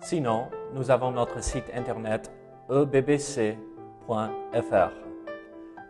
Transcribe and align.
Sinon, 0.00 0.46
nous 0.74 0.90
avons 0.90 1.10
notre 1.10 1.42
site 1.42 1.64
internet 1.74 2.30
ebbc.fr. 2.70 3.56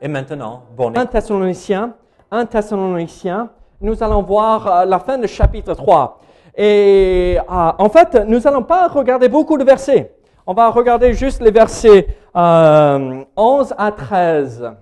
Et 0.01 0.09
maintenant, 0.09 0.63
bon 0.77 0.97
1 0.97 1.07
Thessaloniciens, 1.07 1.95
1 2.31 2.47
Thessaloniciens, 2.47 3.51
nous 3.81 4.03
allons 4.03 4.23
voir 4.23 4.67
euh, 4.67 4.85
la 4.85 4.99
fin 4.99 5.19
du 5.19 5.29
chapitre 5.29 5.75
3. 5.75 6.21
Et 6.57 7.39
euh, 7.39 7.43
en 7.49 7.89
fait, 7.89 8.15
nous 8.27 8.41
n'allons 8.41 8.63
pas 8.63 8.89
regarder 8.89 9.29
beaucoup 9.29 9.59
de 9.59 9.65
versets. 9.65 10.15
On 10.47 10.55
va 10.55 10.71
regarder 10.71 11.13
juste 11.13 11.43
les 11.43 11.51
versets 11.51 12.09
euh, 12.35 13.25
11 13.37 13.75
à 13.77 13.93
13. 13.93 14.73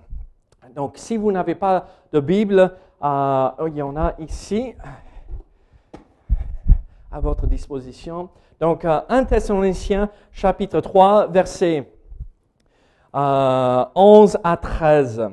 Donc, 0.74 0.92
si 0.96 1.16
vous 1.16 1.32
n'avez 1.32 1.54
pas 1.54 1.86
de 2.12 2.20
Bible, 2.20 2.72
euh, 3.02 3.48
il 3.66 3.76
y 3.76 3.82
en 3.82 3.96
a 3.96 4.14
ici 4.18 4.74
à 7.10 7.20
votre 7.20 7.46
disposition. 7.46 8.28
Donc, 8.58 8.86
euh, 8.86 9.00
1 9.08 9.24
Thessaloniciens, 9.24 10.08
chapitre 10.32 10.80
3, 10.80 11.26
versets 11.26 11.92
euh, 13.14 13.84
11 13.94 14.38
à 14.42 14.56
13. 14.56 15.28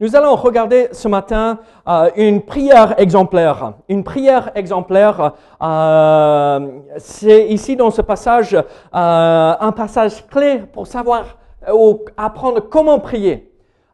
Nous 0.00 0.16
allons 0.16 0.34
regarder 0.36 0.88
ce 0.92 1.08
matin 1.08 1.58
euh, 1.86 2.08
une 2.16 2.40
prière 2.40 2.94
exemplaire. 2.98 3.74
Une 3.88 4.02
prière 4.02 4.52
exemplaire, 4.54 5.34
euh, 5.60 6.68
c'est 6.96 7.48
ici 7.48 7.76
dans 7.76 7.90
ce 7.90 8.00
passage 8.00 8.54
euh, 8.54 8.62
un 9.60 9.72
passage 9.72 10.26
clé 10.28 10.62
pour 10.72 10.86
savoir 10.86 11.36
ou 11.70 12.04
apprendre 12.16 12.60
comment 12.60 12.98
prier. 12.98 13.47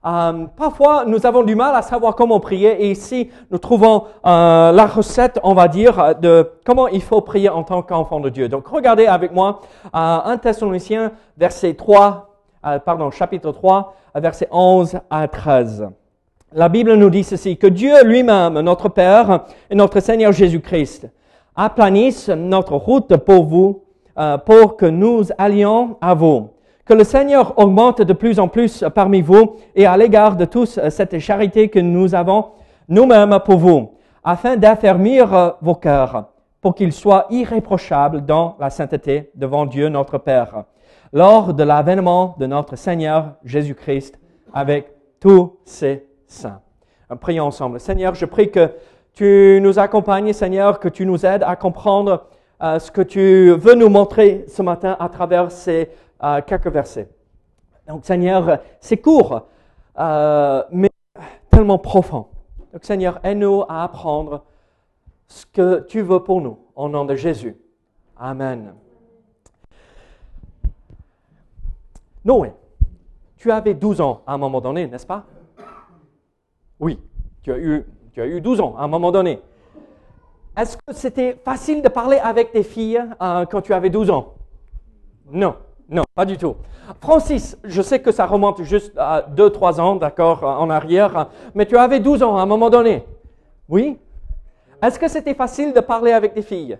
Euh, 0.06 0.46
parfois, 0.56 1.04
nous 1.06 1.24
avons 1.24 1.42
du 1.42 1.54
mal 1.54 1.74
à 1.74 1.82
savoir 1.82 2.14
comment 2.14 2.38
prier 2.40 2.84
et 2.84 2.90
ici, 2.90 3.30
nous 3.50 3.58
trouvons 3.58 4.04
euh, 4.26 4.72
la 4.72 4.86
recette, 4.86 5.40
on 5.42 5.54
va 5.54 5.68
dire, 5.68 6.14
de 6.20 6.50
comment 6.64 6.88
il 6.88 7.02
faut 7.02 7.20
prier 7.22 7.48
en 7.48 7.62
tant 7.62 7.82
qu'enfant 7.82 8.20
de 8.20 8.28
Dieu. 8.28 8.48
Donc, 8.48 8.66
regardez 8.66 9.06
avec 9.06 9.32
moi 9.32 9.60
euh, 9.86 10.18
1 10.24 10.36
Thessaloniciens, 10.38 11.12
verset 11.38 11.74
3, 11.74 12.34
euh, 12.66 12.78
pardon, 12.78 13.10
chapitre 13.10 13.50
3, 13.50 13.94
verset 14.14 14.48
11 14.50 14.98
à 15.08 15.26
13. 15.26 15.88
La 16.52 16.68
Bible 16.68 16.94
nous 16.94 17.10
dit 17.10 17.24
ceci, 17.24 17.56
que 17.56 17.66
Dieu 17.66 18.04
lui-même, 18.04 18.60
notre 18.60 18.88
Père 18.88 19.40
et 19.68 19.74
notre 19.74 19.98
Seigneur 19.98 20.30
Jésus-Christ, 20.30 21.08
aplanisse 21.56 22.28
notre 22.28 22.76
route 22.76 23.16
pour 23.16 23.44
vous, 23.44 23.82
euh, 24.18 24.38
pour 24.38 24.76
que 24.76 24.86
nous 24.86 25.24
allions 25.36 25.96
à 26.00 26.14
vous. 26.14 26.50
Que 26.84 26.92
le 26.92 27.04
Seigneur 27.04 27.58
augmente 27.58 28.02
de 28.02 28.12
plus 28.12 28.38
en 28.38 28.48
plus 28.48 28.84
parmi 28.94 29.22
vous 29.22 29.56
et 29.74 29.86
à 29.86 29.96
l'égard 29.96 30.36
de 30.36 30.44
tous 30.44 30.76
euh, 30.76 30.90
cette 30.90 31.18
charité 31.18 31.70
que 31.70 31.78
nous 31.78 32.14
avons 32.14 32.50
nous-mêmes 32.88 33.38
pour 33.42 33.56
vous, 33.56 33.92
afin 34.22 34.56
d'affermir 34.56 35.34
euh, 35.34 35.50
vos 35.62 35.76
cœurs, 35.76 36.28
pour 36.60 36.74
qu'ils 36.74 36.92
soient 36.92 37.26
irréprochables 37.30 38.26
dans 38.26 38.56
la 38.60 38.68
sainteté 38.68 39.30
devant 39.34 39.64
Dieu 39.64 39.88
notre 39.88 40.18
Père, 40.18 40.64
lors 41.14 41.54
de 41.54 41.62
l'avènement 41.62 42.36
de 42.38 42.44
notre 42.44 42.76
Seigneur 42.76 43.36
Jésus-Christ 43.44 44.20
avec 44.52 44.92
tous 45.20 45.56
ses 45.64 46.06
saints. 46.26 46.60
Prions 47.18 47.46
ensemble. 47.46 47.80
Seigneur, 47.80 48.14
je 48.14 48.26
prie 48.26 48.50
que 48.50 48.72
tu 49.14 49.58
nous 49.62 49.78
accompagnes, 49.78 50.34
Seigneur, 50.34 50.80
que 50.80 50.88
tu 50.90 51.06
nous 51.06 51.24
aides 51.24 51.44
à 51.46 51.56
comprendre 51.56 52.26
euh, 52.62 52.78
ce 52.78 52.90
que 52.90 53.00
tu 53.00 53.52
veux 53.52 53.74
nous 53.74 53.88
montrer 53.88 54.44
ce 54.48 54.60
matin 54.60 54.96
à 55.00 55.08
travers 55.08 55.50
ces 55.50 55.88
quelques 56.46 56.68
versets. 56.68 57.08
Donc, 57.86 58.04
Seigneur, 58.04 58.60
c'est 58.80 58.96
court, 58.96 59.46
euh, 59.98 60.62
mais 60.70 60.90
tellement 61.50 61.78
profond. 61.78 62.26
Donc, 62.72 62.84
Seigneur, 62.84 63.20
aide-nous 63.22 63.62
à 63.68 63.84
apprendre 63.84 64.44
ce 65.28 65.46
que 65.46 65.80
tu 65.80 66.00
veux 66.00 66.22
pour 66.22 66.40
nous, 66.40 66.58
au 66.74 66.88
nom 66.88 67.04
de 67.04 67.14
Jésus. 67.14 67.56
Amen. 68.16 68.74
Noé, 72.24 72.52
tu 73.36 73.50
avais 73.50 73.74
12 73.74 74.00
ans 74.00 74.22
à 74.26 74.34
un 74.34 74.38
moment 74.38 74.60
donné, 74.60 74.86
n'est-ce 74.86 75.06
pas? 75.06 75.24
Oui, 76.80 76.98
tu 77.42 77.52
as, 77.52 77.58
eu, 77.58 77.84
tu 78.12 78.22
as 78.22 78.26
eu 78.26 78.40
12 78.40 78.60
ans 78.60 78.74
à 78.78 78.84
un 78.84 78.88
moment 78.88 79.12
donné. 79.12 79.40
Est-ce 80.56 80.76
que 80.76 80.92
c'était 80.94 81.34
facile 81.44 81.82
de 81.82 81.88
parler 81.88 82.18
avec 82.18 82.52
tes 82.52 82.62
filles 82.62 83.02
euh, 83.20 83.44
quand 83.44 83.60
tu 83.60 83.74
avais 83.74 83.90
12 83.90 84.10
ans? 84.10 84.34
Non. 85.30 85.56
Non, 85.88 86.02
pas 86.14 86.24
du 86.24 86.38
tout. 86.38 86.56
Francis, 87.00 87.58
je 87.64 87.82
sais 87.82 88.00
que 88.00 88.12
ça 88.12 88.26
remonte 88.26 88.62
juste 88.62 88.92
à 88.96 89.26
2-3 89.34 89.80
ans, 89.80 89.96
d'accord, 89.96 90.42
en 90.42 90.70
arrière, 90.70 91.28
mais 91.54 91.66
tu 91.66 91.76
avais 91.76 92.00
12 92.00 92.22
ans 92.22 92.36
à 92.36 92.42
un 92.42 92.46
moment 92.46 92.70
donné. 92.70 93.04
Oui 93.68 93.98
Est-ce 94.82 94.98
que 94.98 95.08
c'était 95.08 95.34
facile 95.34 95.72
de 95.72 95.80
parler 95.80 96.12
avec 96.12 96.34
des 96.34 96.42
filles? 96.42 96.78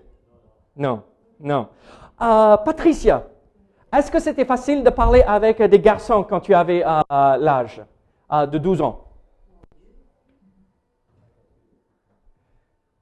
Non, 0.77 1.03
non. 1.41 1.69
Euh, 2.21 2.57
Patricia, 2.59 3.25
est-ce 3.93 4.11
que 4.11 4.19
c'était 4.19 4.45
facile 4.45 4.83
de 4.83 4.91
parler 4.91 5.23
avec 5.23 5.63
des 5.63 5.79
garçons 5.79 6.25
quand 6.29 6.41
tu 6.41 6.55
avais 6.55 6.85
euh, 6.85 7.01
l'âge 7.37 7.83
euh, 8.33 8.47
de 8.47 8.59
12 8.59 8.83
ans? 8.83 9.05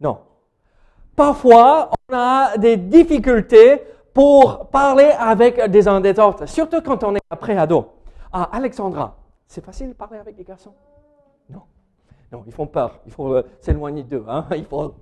Non. 0.01 0.19
Parfois, 1.15 1.91
on 2.11 2.15
a 2.15 2.57
des 2.59 2.77
difficultés 2.77 3.83
pour 4.13 4.69
parler 4.69 5.11
avec 5.19 5.61
des 5.71 5.89
uns 5.89 6.01
des 6.01 6.19
autres, 6.19 6.47
surtout 6.47 6.81
quand 6.83 7.03
on 7.05 7.15
est 7.15 7.23
après 7.31 7.57
ado. 7.57 7.87
Ah, 8.33 8.49
Alexandra, 8.53 9.17
c'est 9.47 9.65
facile 9.65 9.91
de 9.91 9.95
parler 9.95 10.19
avec 10.19 10.37
des 10.37 10.45
garçons? 10.45 10.75
Non. 11.51 11.63
Non, 12.31 12.43
ils 12.47 12.53
font 12.53 12.67
peur. 12.67 13.01
Il 13.07 13.13
faut 13.13 13.35
euh, 13.35 13.43
s'éloigner 13.61 14.03
d'eux. 14.03 14.25
Hein? 14.29 14.47
Il 14.57 14.65
faut 14.65 14.95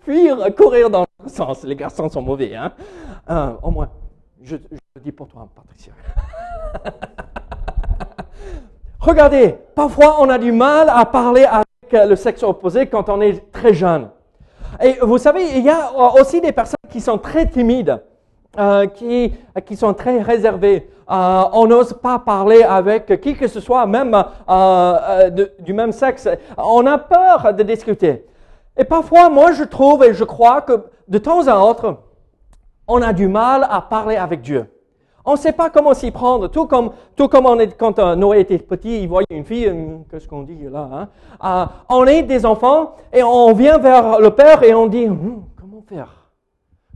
fuir, 0.00 0.38
courir 0.56 0.90
dans 0.90 1.04
le 1.22 1.28
sens. 1.28 1.62
Les 1.64 1.76
garçons 1.76 2.08
sont 2.08 2.22
mauvais. 2.22 2.54
Hein? 2.54 2.72
Euh, 3.30 3.52
au 3.62 3.70
moins, 3.70 3.90
je, 4.42 4.56
je 4.56 4.78
le 4.96 5.00
dis 5.00 5.12
pour 5.12 5.28
toi, 5.28 5.48
Patricia. 5.54 5.92
Regardez, 9.00 9.56
parfois 9.74 10.16
on 10.20 10.28
a 10.28 10.38
du 10.38 10.50
mal 10.50 10.88
à 10.90 11.04
parler 11.06 11.44
avec 11.44 12.08
le 12.08 12.16
sexe 12.16 12.42
opposé 12.42 12.86
quand 12.86 13.08
on 13.08 13.20
est 13.20 13.52
très 13.52 13.72
jeune. 13.72 14.10
Et 14.82 14.98
vous 15.00 15.18
savez, 15.18 15.56
il 15.56 15.62
y 15.62 15.70
a 15.70 15.92
aussi 16.20 16.40
des 16.40 16.50
personnes 16.52 16.76
qui 16.90 17.00
sont 17.00 17.18
très 17.18 17.48
timides. 17.48 18.02
Euh, 18.58 18.86
qui, 18.86 19.34
qui 19.66 19.76
sont 19.76 19.92
très 19.92 20.22
réservés. 20.22 20.88
Euh, 21.10 21.42
on 21.52 21.66
n'ose 21.66 21.92
pas 21.92 22.18
parler 22.18 22.62
avec 22.62 23.20
qui 23.20 23.34
que 23.34 23.48
ce 23.48 23.60
soit, 23.60 23.84
même 23.84 24.16
euh, 24.48 25.30
du 25.58 25.74
même 25.74 25.92
sexe. 25.92 26.26
On 26.56 26.86
a 26.86 26.96
peur 26.96 27.52
de 27.52 27.62
discuter. 27.62 28.24
Et 28.78 28.84
parfois, 28.84 29.28
moi, 29.28 29.52
je 29.52 29.62
trouve 29.64 30.04
et 30.04 30.14
je 30.14 30.24
crois 30.24 30.62
que 30.62 30.86
de 31.06 31.18
temps 31.18 31.46
à 31.48 31.58
autre, 31.58 31.98
on 32.88 33.02
a 33.02 33.12
du 33.12 33.28
mal 33.28 33.66
à 33.68 33.82
parler 33.82 34.16
avec 34.16 34.40
Dieu. 34.40 34.64
On 35.26 35.32
ne 35.32 35.36
sait 35.36 35.52
pas 35.52 35.68
comment 35.68 35.92
s'y 35.92 36.10
prendre. 36.10 36.48
Tout 36.48 36.64
comme, 36.64 36.92
tout 37.14 37.28
comme 37.28 37.46
quand 37.76 37.98
Noé 38.16 38.40
était 38.40 38.56
petit, 38.56 39.02
il 39.02 39.08
voyait 39.08 39.26
une 39.28 39.44
fille, 39.44 39.70
qu'est-ce 40.10 40.26
qu'on 40.26 40.42
dit 40.42 40.66
là 40.70 41.08
hein? 41.42 41.68
On 41.90 42.06
est 42.06 42.22
des 42.22 42.46
enfants 42.46 42.94
et 43.12 43.22
on 43.22 43.52
vient 43.52 43.76
vers 43.76 44.18
le 44.18 44.30
Père 44.30 44.62
et 44.62 44.72
on 44.72 44.86
dit, 44.86 45.04
hm, 45.04 45.42
comment 45.60 45.82
faire? 45.86 46.30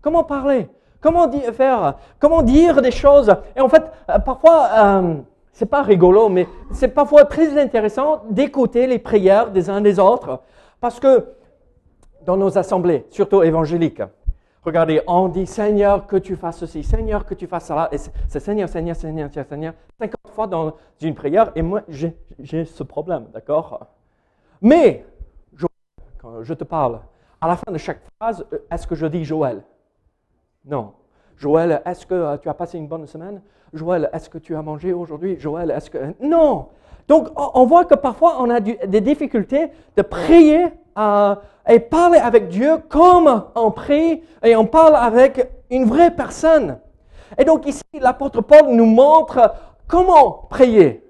Comment 0.00 0.24
parler? 0.24 0.66
Comment 1.00 1.26
dire, 1.26 1.52
faire 1.54 1.96
Comment 2.18 2.42
dire 2.42 2.82
des 2.82 2.90
choses? 2.90 3.34
Et 3.56 3.60
en 3.60 3.68
fait, 3.68 3.84
parfois, 4.24 4.68
euh, 4.72 5.14
c'est 5.52 5.66
pas 5.66 5.82
rigolo, 5.82 6.28
mais 6.28 6.46
c'est 6.72 6.88
parfois 6.88 7.24
très 7.24 7.60
intéressant 7.60 8.22
d'écouter 8.30 8.86
les 8.86 8.98
prières 8.98 9.50
des 9.50 9.68
uns 9.68 9.80
des 9.80 9.98
autres, 9.98 10.40
parce 10.80 11.00
que 11.00 11.26
dans 12.24 12.36
nos 12.36 12.56
assemblées, 12.58 13.06
surtout 13.10 13.42
évangéliques, 13.42 14.02
regardez, 14.62 15.00
on 15.06 15.28
dit 15.28 15.46
Seigneur 15.46 16.06
que 16.06 16.16
tu 16.16 16.36
fasses 16.36 16.58
ceci, 16.58 16.82
Seigneur 16.82 17.24
que 17.24 17.34
tu 17.34 17.46
fasses 17.46 17.66
cela, 17.66 17.88
et 17.92 17.98
c'est 17.98 18.40
Seigneur, 18.40 18.68
Seigneur, 18.68 18.96
Seigneur, 18.96 19.30
Seigneur, 19.30 19.74
50 19.98 20.14
fois 20.32 20.46
dans 20.46 20.74
une 21.00 21.14
prière, 21.14 21.50
et 21.54 21.62
moi 21.62 21.82
j'ai 21.88 22.64
ce 22.64 22.82
problème, 22.82 23.26
d'accord? 23.32 23.86
Mais 24.62 25.06
quand 26.18 26.42
je 26.42 26.54
te 26.54 26.64
parle, 26.64 27.00
à 27.40 27.48
la 27.48 27.56
fin 27.56 27.72
de 27.72 27.78
chaque 27.78 28.00
phrase, 28.18 28.44
est-ce 28.70 28.86
que 28.86 28.94
je 28.94 29.06
dis 29.06 29.24
Joël? 29.24 29.62
Non. 30.64 30.92
Joël, 31.40 31.80
est-ce 31.86 32.04
que 32.04 32.36
tu 32.36 32.50
as 32.50 32.54
passé 32.54 32.76
une 32.76 32.86
bonne 32.86 33.06
semaine? 33.06 33.40
Joël, 33.72 34.10
est-ce 34.12 34.28
que 34.28 34.36
tu 34.36 34.54
as 34.54 34.60
mangé 34.60 34.92
aujourd'hui? 34.92 35.40
Joël, 35.40 35.70
est-ce 35.70 35.88
que... 35.88 35.98
Non. 36.20 36.66
Donc, 37.08 37.28
on 37.34 37.64
voit 37.64 37.86
que 37.86 37.94
parfois, 37.94 38.36
on 38.40 38.50
a 38.50 38.60
des 38.60 39.00
difficultés 39.00 39.68
de 39.96 40.02
prier 40.02 40.66
euh, 40.98 41.34
et 41.66 41.80
parler 41.80 42.18
avec 42.18 42.48
Dieu 42.48 42.76
comme 42.90 43.44
on 43.54 43.70
prie 43.70 44.22
et 44.42 44.54
on 44.54 44.66
parle 44.66 44.96
avec 44.96 45.50
une 45.70 45.86
vraie 45.86 46.14
personne. 46.14 46.78
Et 47.38 47.44
donc 47.44 47.66
ici, 47.66 47.82
l'apôtre 47.94 48.42
Paul 48.42 48.68
nous 48.68 48.84
montre 48.84 49.54
comment 49.86 50.46
prier. 50.50 51.02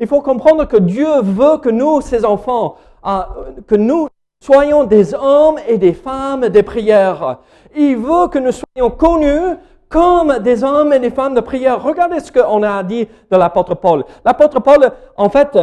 Il 0.00 0.06
faut 0.06 0.20
comprendre 0.20 0.66
que 0.66 0.76
Dieu 0.76 1.22
veut 1.22 1.56
que 1.58 1.70
nous, 1.70 2.02
ses 2.02 2.26
enfants, 2.26 2.76
euh, 3.06 3.22
que 3.66 3.74
nous 3.74 4.08
soyons 4.40 4.84
des 4.84 5.14
hommes 5.14 5.58
et 5.68 5.78
des 5.78 5.92
femmes 5.92 6.48
de 6.48 6.60
prière. 6.60 7.38
Il 7.74 7.96
veut 7.96 8.28
que 8.28 8.38
nous 8.38 8.52
soyons 8.52 8.90
connus 8.90 9.56
comme 9.88 10.38
des 10.40 10.64
hommes 10.64 10.92
et 10.92 10.98
des 10.98 11.10
femmes 11.10 11.34
de 11.34 11.40
prière. 11.40 11.82
Regardez 11.82 12.20
ce 12.20 12.32
qu'on 12.32 12.62
a 12.62 12.82
dit 12.82 13.06
de 13.30 13.36
l'apôtre 13.36 13.74
Paul. 13.74 14.04
L'apôtre 14.24 14.60
Paul, 14.60 14.90
en 15.16 15.28
fait, 15.28 15.56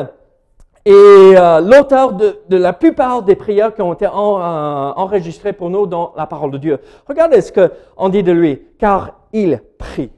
est 0.85 0.91
euh, 0.91 1.61
l'auteur 1.61 2.13
de, 2.13 2.35
la 2.49 2.73
plupart 2.73 3.23
des 3.23 3.35
prières 3.35 3.73
qui 3.73 3.81
ont 3.81 3.93
été 3.93 4.05
euh, 4.05 4.09
enregistrées 4.11 5.53
pour 5.53 5.69
nous 5.69 5.87
dans 5.87 6.13
la 6.17 6.25
parole 6.25 6.51
de 6.51 6.57
Dieu. 6.57 6.79
Regardez 7.07 7.41
ce 7.41 7.51
qu'on 7.51 8.09
dit 8.09 8.23
de 8.23 8.31
lui, 8.31 8.61
car 8.79 9.11
il 9.31 9.61
prie. 9.77 10.11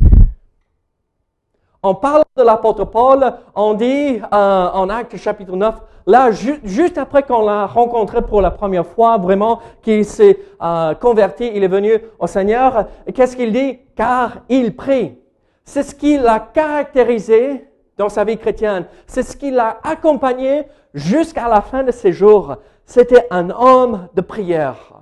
En 1.84 1.94
parlant 1.94 2.26
de 2.36 2.42
l'apôtre 2.42 2.86
Paul, 2.86 3.32
on 3.54 3.76
dit 3.76 4.20
euh, 4.20 4.70
en 4.74 4.90
Actes 4.90 5.18
chapitre 5.18 5.56
9, 5.56 5.76
là, 6.06 6.32
juste 6.32 6.98
après 6.98 7.24
qu'on 7.24 7.46
l'a 7.46 7.66
rencontré 7.66 8.22
pour 8.22 8.42
la 8.42 8.52
première 8.52 8.86
fois, 8.86 9.18
vraiment, 9.18 9.60
qu'il 9.82 10.06
s'est 10.06 10.40
euh, 10.62 10.94
converti, 10.96 11.52
il 11.54 11.64
est 11.64 11.70
venu 11.70 11.94
au 12.20 12.28
Seigneur, 12.28 12.88
qu'est-ce 13.14 13.36
qu'il 13.36 13.52
dit? 13.52 13.80
Car 13.96 14.40
il 14.50 14.76
prie. 14.76 15.18
C'est 15.64 15.84
ce 15.84 15.96
qui 15.96 16.18
l'a 16.18 16.40
caractérisé 16.40 17.68
dans 17.98 18.10
sa 18.10 18.24
vie 18.24 18.38
chrétienne. 18.38 18.86
C'est 19.08 19.24
ce 19.24 19.36
qui 19.36 19.52
l'a 19.52 19.80
accompagné 19.84 20.64
jusqu'à 20.94 21.48
la 21.48 21.62
fin 21.62 21.84
de 21.84 21.92
ses 21.92 22.12
jours. 22.12 22.58
C'était 22.86 23.28
un 23.32 23.50
homme 23.50 24.08
de 24.14 24.22
prière. 24.22 25.02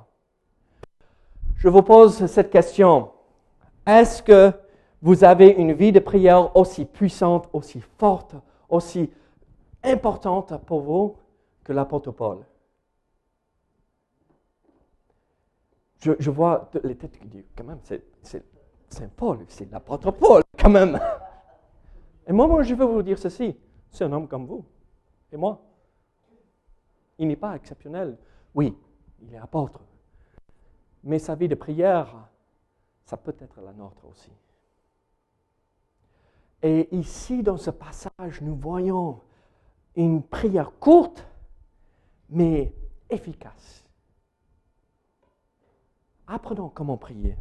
Je 1.57 1.67
vous 1.67 1.81
pose 1.81 2.25
cette 2.27 2.49
question. 2.49 3.09
Est-ce 3.85 4.23
que 4.23 4.51
vous 5.01 5.23
avez 5.25 5.49
une 5.49 5.73
vie 5.73 5.91
de 5.91 5.99
prière 5.99 6.55
aussi 6.55 6.85
puissante, 6.85 7.49
aussi 7.51 7.81
forte, 7.97 8.35
aussi 8.69 9.09
importante 9.83 10.57
pour 10.65 10.81
vous 10.81 11.17
que 11.63 11.73
l'apôtre 11.73 12.11
Paul. 12.11 12.45
Je, 15.99 16.29
vois 16.29 16.69
les 16.83 16.97
têtes 16.97 17.17
qui 17.17 17.27
disent, 17.29 17.49
quand 17.55 17.63
même, 17.63 17.79
c'est 17.81 18.43
Saint 18.89 19.07
Paul, 19.15 19.45
c'est 19.47 19.71
l'apôtre 19.71 20.11
Paul, 20.11 20.43
quand 20.59 20.69
même. 20.69 20.99
Et 22.27 22.33
moi, 22.33 22.45
moi, 22.47 22.61
je 22.63 22.75
veux 22.75 22.85
vous 22.85 23.01
dire 23.01 23.17
ceci, 23.17 23.55
c'est 23.89 24.03
un 24.03 24.11
homme 24.11 24.27
comme 24.27 24.45
vous 24.45 24.65
et 25.31 25.37
moi. 25.37 25.61
Il 27.17 27.27
n'est 27.27 27.37
pas 27.37 27.55
exceptionnel. 27.55 28.17
Oui, 28.53 28.77
il 29.21 29.33
est 29.33 29.37
apôtre. 29.37 29.81
Mais 31.03 31.19
sa 31.19 31.35
vie 31.35 31.47
de 31.47 31.55
prière, 31.55 32.27
ça 33.05 33.17
peut 33.17 33.35
être 33.39 33.61
la 33.61 33.73
nôtre 33.73 34.05
aussi. 34.05 34.31
Et 36.61 36.95
ici, 36.95 37.43
dans 37.43 37.57
ce 37.57 37.71
passage, 37.71 38.41
nous 38.41 38.55
voyons 38.55 39.19
une 39.95 40.21
prière 40.21 40.71
courte, 40.79 41.25
mais 42.29 42.73
efficace. 43.09 43.83
Apprenons 46.27 46.71
comment 46.73 46.97
prier. 46.97 47.35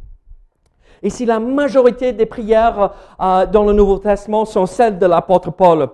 Ici, 1.01 1.25
la 1.25 1.39
majorité 1.39 2.13
des 2.13 2.25
prières 2.25 2.91
euh, 3.19 3.45
dans 3.45 3.63
le 3.63 3.73
Nouveau 3.73 3.97
Testament 3.97 4.45
sont 4.45 4.65
celles 4.65 4.99
de 4.99 5.05
l'apôtre 5.05 5.51
Paul. 5.51 5.89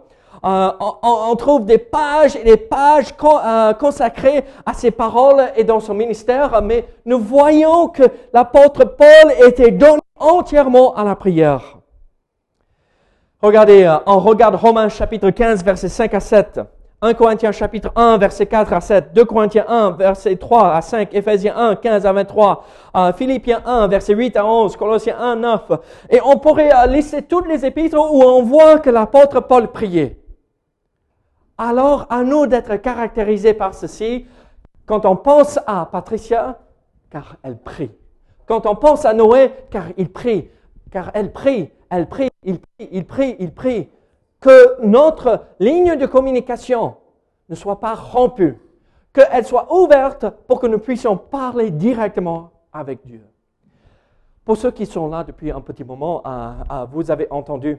Euh, 0.46 0.72
on, 1.04 1.36
trouve 1.36 1.66
des 1.66 1.78
pages 1.78 2.36
et 2.36 2.44
des 2.44 2.58
pages 2.58 3.14
euh, 3.24 3.74
consacrées 3.74 4.46
à 4.66 4.74
ses 4.74 4.92
paroles 4.92 5.52
et 5.56 5.64
dans 5.66 5.80
son 5.80 5.94
ministère, 5.94 6.62
mais 6.62 6.86
nous 7.06 7.20
voyons 7.20 7.90
que 7.90 8.04
l'apôtre 8.32 8.86
Paul 8.86 9.34
était 9.46 9.72
donné 9.72 10.00
entièrement 10.18 10.96
à 10.96 11.04
la 11.04 11.16
prière. 11.16 11.79
Regardez, 13.42 13.84
euh, 13.84 13.96
on 14.06 14.20
regarde 14.20 14.56
Romains 14.56 14.90
chapitre 14.90 15.30
15, 15.30 15.64
versets 15.64 15.88
5 15.88 16.14
à 16.14 16.20
7. 16.20 16.60
1 17.02 17.14
Corinthiens 17.14 17.54
chapitre 17.54 17.90
1, 17.96 18.18
verset 18.18 18.46
4 18.46 18.74
à 18.74 18.82
7, 18.82 19.14
2 19.14 19.24
Corinthiens 19.24 19.64
1, 19.66 19.92
verset 19.92 20.36
3 20.36 20.74
à 20.74 20.82
5, 20.82 21.14
Ephésiens 21.14 21.56
1, 21.56 21.76
15 21.78 22.06
à 22.06 22.12
23, 22.12 22.66
euh, 22.98 23.14
Philippiens 23.14 23.62
1, 23.66 23.88
verset 23.88 24.14
8 24.14 24.36
à 24.36 24.46
11, 24.46 24.76
Colossiens 24.76 25.18
1, 25.18 25.38
9. 25.38 25.72
Et 26.10 26.20
on 26.22 26.38
pourrait 26.38 26.76
euh, 26.76 26.88
laisser 26.88 27.22
toutes 27.22 27.48
les 27.48 27.66
épîtres 27.66 27.98
où 27.98 28.22
on 28.22 28.44
voit 28.44 28.80
que 28.80 28.90
l'apôtre 28.90 29.40
Paul 29.40 29.72
priait. 29.72 30.20
Alors, 31.58 32.08
à 32.10 32.24
nous 32.24 32.46
d'être 32.46 32.76
caractérisés 32.76 33.54
par 33.54 33.74
ceci, 33.74 34.26
quand 34.86 35.06
on 35.06 35.16
pense 35.16 35.58
à 35.66 35.88
Patricia, 35.90 36.60
car 37.10 37.38
elle 37.44 37.58
prie. 37.58 37.92
Quand 38.46 38.66
on 38.66 38.76
pense 38.76 39.06
à 39.06 39.14
Noé, 39.14 39.54
car 39.72 39.86
il 39.96 40.12
prie. 40.12 40.50
Car 40.92 41.12
elle 41.14 41.32
prie 41.32 41.72
elle 41.90 42.08
prie, 42.08 42.30
il 42.44 42.60
prie, 42.60 42.90
il 42.92 43.06
prie, 43.06 43.36
il 43.40 43.54
prie, 43.54 43.90
que 44.40 44.82
notre 44.86 45.46
ligne 45.60 45.96
de 45.96 46.06
communication 46.06 46.96
ne 47.50 47.56
soit 47.56 47.80
pas 47.80 47.96
rompue, 47.96 48.58
qu'elle 49.14 49.46
soit 49.46 49.74
ouverte 49.74 50.30
pour 50.48 50.60
que 50.60 50.68
nous 50.68 50.80
puissions 50.80 51.18
parler 51.18 51.72
directement 51.72 52.52
avec 52.72 53.06
Dieu. 53.06 53.24
Pour 54.46 54.58
ceux 54.58 54.72
qui 54.72 54.86
sont 54.86 55.10
là 55.10 55.24
depuis 55.24 55.52
un 55.52 55.62
petit 55.62 55.84
moment, 55.84 56.24
euh, 56.26 56.52
euh, 56.72 56.86
vous 56.92 57.12
avez 57.12 57.28
entendu 57.30 57.78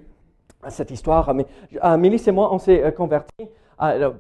cette 0.69 0.91
histoire, 0.91 1.33
mais 1.35 1.47
euh, 1.83 2.03
et 2.03 2.31
moi, 2.33 2.53
on 2.53 2.59
s'est 2.59 2.93
convertis, 2.97 3.49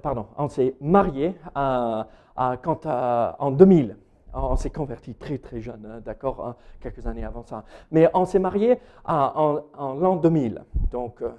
pardon, 0.02 0.26
on 0.38 0.48
s'est 0.48 0.74
mariés 0.80 1.34
quand, 1.54 2.86
en 2.86 3.50
2000. 3.50 3.96
On 4.32 4.56
s'est 4.56 4.70
converti 4.70 5.14
très 5.14 5.38
très 5.38 5.60
jeune, 5.60 5.86
hein, 5.90 6.00
d'accord, 6.04 6.46
hein, 6.46 6.56
quelques 6.80 7.06
années 7.06 7.24
avant 7.24 7.42
ça. 7.42 7.64
Mais 7.90 8.08
on 8.14 8.24
s'est 8.24 8.38
marié 8.38 8.78
en, 9.04 9.60
l'an 9.78 10.16
2000. 10.16 10.62
Donc, 10.92 11.16
il 11.20 11.26
euh, 11.26 11.30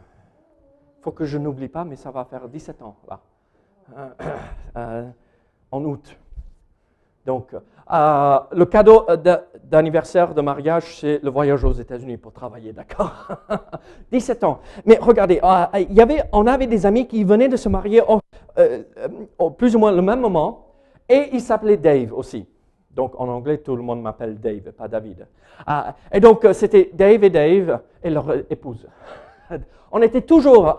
faut 1.02 1.12
que 1.12 1.24
je 1.24 1.38
n'oublie 1.38 1.70
pas, 1.70 1.86
mais 1.86 1.96
ça 1.96 2.12
va 2.12 2.26
faire 2.26 2.50
17 2.50 2.82
ans 2.82 2.98
là, 3.10 3.20
euh, 3.98 4.10
euh, 4.78 5.10
en 5.72 5.84
août. 5.86 6.18
Donc, 7.26 7.54
le 7.88 8.64
cadeau 8.66 9.06
d'anniversaire 9.64 10.34
de 10.34 10.42
mariage, 10.42 11.00
c'est 11.00 11.20
le 11.22 11.30
voyage 11.30 11.64
aux 11.64 11.72
États-Unis 11.72 12.18
pour 12.18 12.34
travailler, 12.34 12.74
d'accord? 12.74 13.28
17 14.12 14.44
ans. 14.44 14.60
Mais 14.86 14.98
regardez, 15.00 15.36
y 15.36 16.02
avait, 16.02 16.24
on 16.34 16.48
avait 16.48 16.66
des 16.66 16.86
amis 16.88 17.08
qui 17.08 17.24
venaient 17.24 17.48
de 17.48 17.58
se 17.58 17.70
marier 17.70 18.02
plus 19.56 19.76
ou 19.76 19.80
moins 19.80 19.92
le 19.92 20.02
même 20.02 20.20
moment, 20.20 20.66
et 21.08 21.30
il 21.32 21.42
s'appelait 21.42 21.78
Dave 21.78 22.12
aussi. 22.12 22.48
Donc 22.96 23.14
en 23.20 23.28
anglais, 23.30 23.58
tout 23.58 23.76
le 23.76 23.84
monde 23.84 24.02
m'appelle 24.02 24.40
Dave, 24.40 24.72
pas 24.72 24.88
David. 24.88 25.26
Ah, 25.66 25.96
et 26.12 26.20
donc 26.20 26.44
euh, 26.44 26.54
c'était 26.54 26.90
Dave 26.94 27.24
et 27.24 27.30
Dave 27.30 27.80
et 28.04 28.10
leur 28.10 28.26
épouse. 28.50 28.88
On 29.94 30.02
était 30.02 30.22
toujours, 30.22 30.74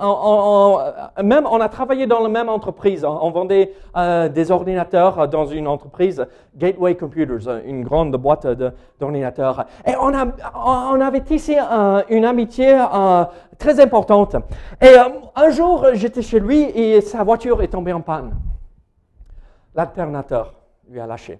même 1.22 1.44
on 1.44 1.60
a 1.60 1.68
travaillé 1.68 2.06
dans 2.06 2.20
la 2.20 2.30
même 2.30 2.48
entreprise. 2.48 3.04
On 3.04 3.30
vendait 3.30 3.74
euh, 3.94 4.30
des 4.30 4.50
ordinateurs 4.50 5.28
dans 5.28 5.44
une 5.44 5.68
entreprise, 5.68 6.26
Gateway 6.56 6.96
Computers, 6.96 7.60
une 7.66 7.84
grande 7.84 8.16
boîte 8.16 8.46
d'ordinateurs. 8.98 9.66
Et 9.86 9.92
on, 10.00 10.14
a, 10.14 10.24
on 10.64 10.98
avait 10.98 11.20
tissé 11.20 11.58
une 12.08 12.24
amitié 12.24 12.74
euh, 12.74 13.26
très 13.58 13.78
importante. 13.80 14.34
Et 14.80 14.94
un 15.36 15.50
jour, 15.50 15.88
j'étais 15.92 16.22
chez 16.22 16.40
lui 16.40 16.62
et 16.62 17.02
sa 17.02 17.22
voiture 17.22 17.60
est 17.60 17.68
tombée 17.68 17.92
en 17.92 18.00
panne. 18.00 18.32
L'alternateur 19.74 20.54
lui 20.88 21.00
a 21.00 21.06
lâché. 21.06 21.38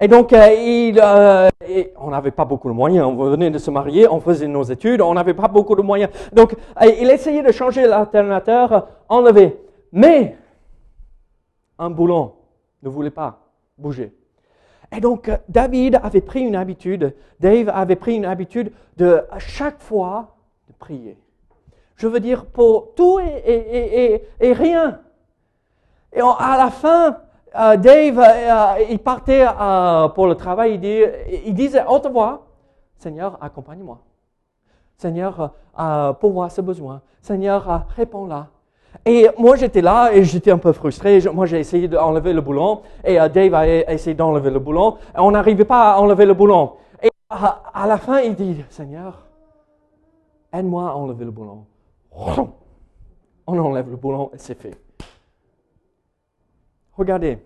Et 0.00 0.08
donc, 0.08 0.32
euh, 0.32 0.92
euh, 0.96 1.50
on 1.96 2.10
n'avait 2.10 2.30
pas 2.30 2.44
beaucoup 2.44 2.68
de 2.68 2.74
moyens. 2.74 3.06
On 3.06 3.14
venait 3.14 3.50
de 3.50 3.58
se 3.58 3.70
marier, 3.70 4.08
on 4.08 4.20
faisait 4.20 4.48
nos 4.48 4.64
études, 4.64 5.00
on 5.00 5.14
n'avait 5.14 5.34
pas 5.34 5.48
beaucoup 5.48 5.76
de 5.76 5.82
moyens. 5.82 6.10
Donc, 6.32 6.54
euh, 6.80 6.90
il 7.00 7.10
essayait 7.10 7.42
de 7.42 7.52
changer 7.52 7.86
l'alternateur, 7.86 8.88
enlever. 9.08 9.56
Mais, 9.92 10.36
un 11.78 11.90
boulon 11.90 12.32
ne 12.82 12.88
voulait 12.88 13.10
pas 13.10 13.38
bouger. 13.78 14.12
Et 14.94 15.00
donc, 15.00 15.30
David 15.48 16.00
avait 16.02 16.20
pris 16.20 16.40
une 16.40 16.56
habitude, 16.56 17.14
Dave 17.40 17.70
avait 17.72 17.96
pris 17.96 18.16
une 18.16 18.24
habitude 18.24 18.72
de, 18.96 19.22
à 19.30 19.38
chaque 19.38 19.80
fois, 19.80 20.36
de 20.68 20.74
prier. 20.74 21.16
Je 21.96 22.06
veux 22.08 22.20
dire, 22.20 22.46
pour 22.46 22.94
tout 22.94 23.20
et 23.20 24.22
rien. 24.40 25.00
Et 26.12 26.20
à 26.20 26.56
la 26.58 26.70
fin, 26.70 27.18
euh, 27.54 27.76
Dave, 27.76 28.18
euh, 28.18 28.84
il 28.90 28.98
partait 28.98 29.46
euh, 29.46 30.08
pour 30.08 30.26
le 30.26 30.34
travail, 30.34 30.80
il, 31.44 31.54
disait 31.54 31.84
haute 31.86 32.06
voix, 32.06 32.46
Seigneur, 32.96 33.38
accompagne-moi. 33.40 33.98
Seigneur, 34.96 35.52
pourvois 36.20 36.48
ce 36.48 36.60
besoin. 36.60 37.02
Seigneur, 37.20 37.86
réponds-là. 37.96 38.46
Et 39.04 39.28
moi, 39.36 39.56
j'étais 39.56 39.80
là 39.80 40.10
et 40.12 40.22
j'étais 40.22 40.52
un 40.52 40.58
peu 40.58 40.72
frustré. 40.72 41.20
Moi, 41.32 41.46
j'ai 41.46 41.58
essayé 41.58 41.88
d'enlever 41.88 42.32
le 42.32 42.40
boulon 42.40 42.82
et 43.04 43.16
Dave 43.30 43.54
a 43.54 43.66
essayé 43.66 44.14
d'enlever 44.14 44.50
le 44.50 44.60
boulon. 44.60 44.98
On 45.16 45.32
n'arrivait 45.32 45.64
pas 45.64 45.94
à 45.94 45.98
enlever 45.98 46.24
le 46.24 46.34
boulon. 46.34 46.74
Et 47.02 47.10
à, 47.28 47.86
la 47.88 47.96
fin, 47.98 48.20
il 48.20 48.36
dit, 48.36 48.64
Seigneur, 48.68 49.26
aide-moi 50.52 50.90
à 50.90 50.94
enlever 50.94 51.24
le 51.24 51.32
boulon. 51.32 51.64
On 53.46 53.58
enlève 53.58 53.90
le 53.90 53.96
boulon 53.96 54.30
et 54.32 54.38
c'est 54.38 54.54
fait. 54.54 54.78
Regardez, 56.94 57.38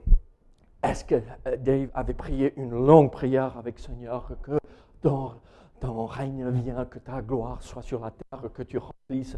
est-ce 0.82 1.04
que 1.04 1.14
euh, 1.46 1.56
Dave 1.56 1.88
avait 1.94 2.14
prié 2.14 2.52
une 2.56 2.70
longue 2.70 3.10
prière 3.10 3.56
avec 3.56 3.78
Seigneur 3.78 4.30
que 4.42 4.58
ton 5.02 6.06
règne 6.06 6.50
vient, 6.50 6.84
que 6.84 6.98
ta 6.98 7.22
gloire 7.22 7.62
soit 7.62 7.82
sur 7.82 8.00
la 8.00 8.10
terre, 8.10 8.42
que 8.52 8.62
tu 8.62 8.78
remplisses? 8.78 9.36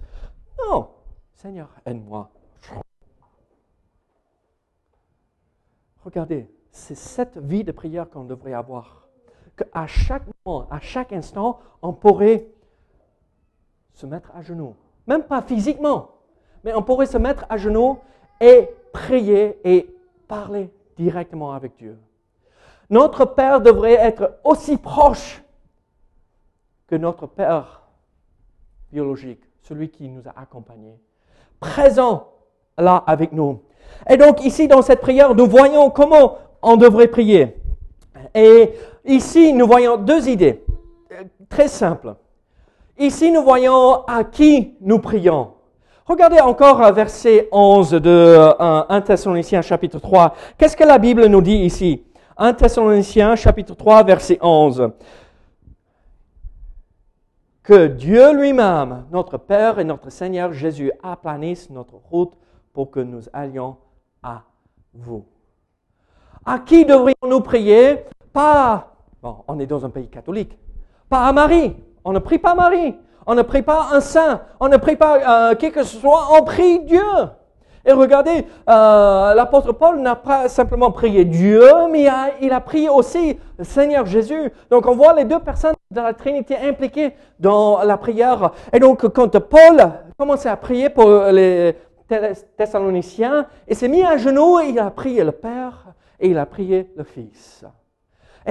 Non, 0.67 0.88
Seigneur, 1.35 1.69
aide-moi. 1.85 2.31
Regardez, 6.05 6.50
c'est 6.71 6.95
cette 6.95 7.37
vie 7.37 7.65
de 7.65 7.73
prière 7.73 8.09
qu'on 8.09 8.25
devrait 8.25 8.55
avoir. 8.55 9.09
Qu'à 9.57 9.87
chaque 9.87 10.23
moment, 10.45 10.67
à 10.71 10.81
chaque 10.81 11.12
instant, 11.12 11.61
on 11.83 11.93
pourrait 11.93 12.47
se 13.93 14.07
mettre 14.07 14.35
à 14.35 14.41
genoux. 14.41 14.75
Même 15.07 15.25
pas 15.25 15.43
physiquement, 15.43 16.11
mais 16.65 16.73
on 16.75 16.83
pourrait 16.83 17.07
se 17.07 17.19
mettre 17.19 17.45
à 17.49 17.57
genoux 17.57 17.99
et 18.41 18.71
prier 18.93 19.59
et 19.65 19.95
parler 20.28 20.70
directement 20.97 21.52
avec 21.52 21.76
Dieu. 21.76 21.99
Notre 22.90 23.25
Père 23.25 23.61
devrait 23.61 23.94
être 23.94 24.38
aussi 24.44 24.76
proche 24.76 25.42
que 26.87 26.97
notre 26.97 27.26
Père 27.26 27.82
biologique, 28.92 29.40
celui 29.62 29.90
qui 29.90 30.08
nous 30.08 30.23
a 30.26 30.40
accompagnés, 30.40 30.99
présent 31.61 32.28
là 32.78 33.02
avec 33.06 33.32
nous. 33.32 33.62
Et 34.08 34.16
donc 34.16 34.44
ici, 34.44 34.68
dans 34.68 34.82
cette 34.82 35.00
prière, 35.00 35.35
nous 35.35 35.47
voyons 35.47 35.90
comment 35.90 36.38
on 36.62 36.76
devrait 36.76 37.08
prier. 37.08 37.56
Et 38.35 38.73
ici, 39.04 39.52
nous 39.52 39.66
voyons 39.66 39.97
deux 39.97 40.28
idées 40.28 40.64
euh, 41.12 41.25
très 41.49 41.68
simples. 41.68 42.14
Ici, 42.99 43.30
nous 43.30 43.42
voyons 43.42 44.04
à 44.06 44.25
qui 44.25 44.75
nous 44.80 44.99
prions. 44.99 45.52
Regardez 46.09 46.41
encore 46.41 46.91
verset 46.95 47.50
11 47.53 47.91
de 47.91 48.38
1 48.59 48.87
euh, 48.91 49.00
Thessaloniciens 49.03 49.61
chapitre 49.61 49.99
3. 49.99 50.35
Qu'est-ce 50.57 50.75
que 50.75 50.85
la 50.85 50.97
Bible 50.97 51.27
nous 51.27 51.43
dit 51.43 51.59
ici? 51.59 52.03
1 52.38 52.55
Thessaloniciens 52.55 53.37
chapitre 53.37 53.75
3 53.75 54.05
verset 54.05 54.38
11. 54.41 54.91
Que 57.62 57.88
Dieu 57.88 58.35
lui-même, 58.35 59.05
notre 59.12 59.37
Père 59.37 59.79
et 59.79 59.85
notre 59.85 60.09
Seigneur 60.09 60.55
Jésus, 60.55 60.91
aplanisse 61.03 61.69
notre 61.69 61.97
route 61.97 62.33
pour 62.73 62.91
que 62.91 63.00
nous 63.00 63.21
allions 63.35 63.77
à 64.23 64.45
vous. 64.95 65.27
À 66.47 66.59
qui 66.59 66.87
devrions-nous 66.87 67.43
prier? 67.43 68.07
Pas, 68.33 68.95
bon, 69.23 69.45
on 69.47 69.59
est 69.59 69.67
dans 69.67 69.85
un 69.85 69.91
pays 69.91 70.09
catholique, 70.09 70.57
pas 71.11 71.27
à 71.27 71.33
Marie. 71.35 71.77
On 72.03 72.15
ne 72.15 72.19
prie 72.19 72.38
pas 72.38 72.55
Marie. 72.55 72.95
On 73.30 73.35
ne 73.35 73.42
prie 73.42 73.61
pas 73.61 73.88
un 73.92 74.00
saint. 74.00 74.40
On 74.58 74.68
ne 74.68 74.78
prie 74.78 74.97
pas 74.97 75.50
euh, 75.50 75.54
qui 75.54 75.70
que 75.70 75.82
ce 75.82 75.99
soit. 75.99 76.28
On 76.32 76.42
prie 76.44 76.80
Dieu. 76.80 77.02
Et 77.85 77.92
regardez, 77.92 78.47
euh, 78.68 79.35
l'apôtre 79.35 79.73
Paul 79.73 80.00
n'a 80.00 80.16
pas 80.16 80.49
simplement 80.49 80.90
prié 80.90 81.26
Dieu, 81.26 81.62
mais 81.90 82.02
il 82.02 82.08
a, 82.08 82.30
il 82.40 82.52
a, 82.52 82.61
prié 82.61 82.88
aussi 82.88 83.38
le 83.58 83.64
Seigneur 83.64 84.06
Jésus. 84.06 84.50
Donc 84.70 84.87
on 84.87 84.94
voit 84.94 85.12
les 85.12 85.25
deux 85.25 85.40
personnes 85.40 85.75
de 85.90 86.00
la 86.00 86.14
Trinité 86.14 86.56
impliquées 86.56 87.12
dans 87.38 87.82
la 87.82 87.99
prière. 87.99 88.52
Et 88.73 88.80
donc 88.80 89.06
quand 89.08 89.38
Paul 89.38 89.92
commençait 90.18 90.49
à 90.49 90.56
prier 90.56 90.88
pour 90.88 91.08
les 91.30 91.76
Thessaloniciens, 92.56 93.47
il 93.68 93.76
s'est 93.76 93.88
mis 93.88 94.02
à 94.02 94.16
genoux 94.16 94.58
et 94.58 94.70
il 94.70 94.78
a 94.78 94.90
prié 94.90 95.23
le 95.23 95.32
Père 95.32 95.85
et 96.18 96.28
il 96.28 96.38
a 96.38 96.47
prié 96.47 96.90
le 96.97 97.04
Fils. 97.04 97.64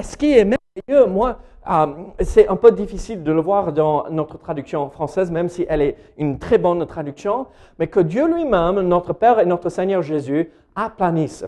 Ce 0.02 0.16
qui 0.16 0.32
est 0.36 0.44
merveilleux, 0.44 1.06
moi, 1.06 1.38
euh, 1.68 1.86
c'est 2.20 2.48
un 2.48 2.56
peu 2.56 2.70
difficile 2.72 3.22
de 3.22 3.32
le 3.32 3.40
voir 3.40 3.72
dans 3.72 4.08
notre 4.10 4.38
traduction 4.38 4.88
française, 4.90 5.30
même 5.30 5.48
si 5.48 5.66
elle 5.68 5.82
est 5.82 5.96
une 6.16 6.38
très 6.38 6.58
bonne 6.58 6.84
traduction, 6.86 7.46
mais 7.78 7.88
que 7.88 8.00
Dieu 8.00 8.26
lui-même, 8.26 8.80
notre 8.80 9.12
Père 9.12 9.40
et 9.40 9.46
notre 9.46 9.68
Seigneur 9.68 10.02
Jésus, 10.02 10.52
aplanisse. 10.74 11.44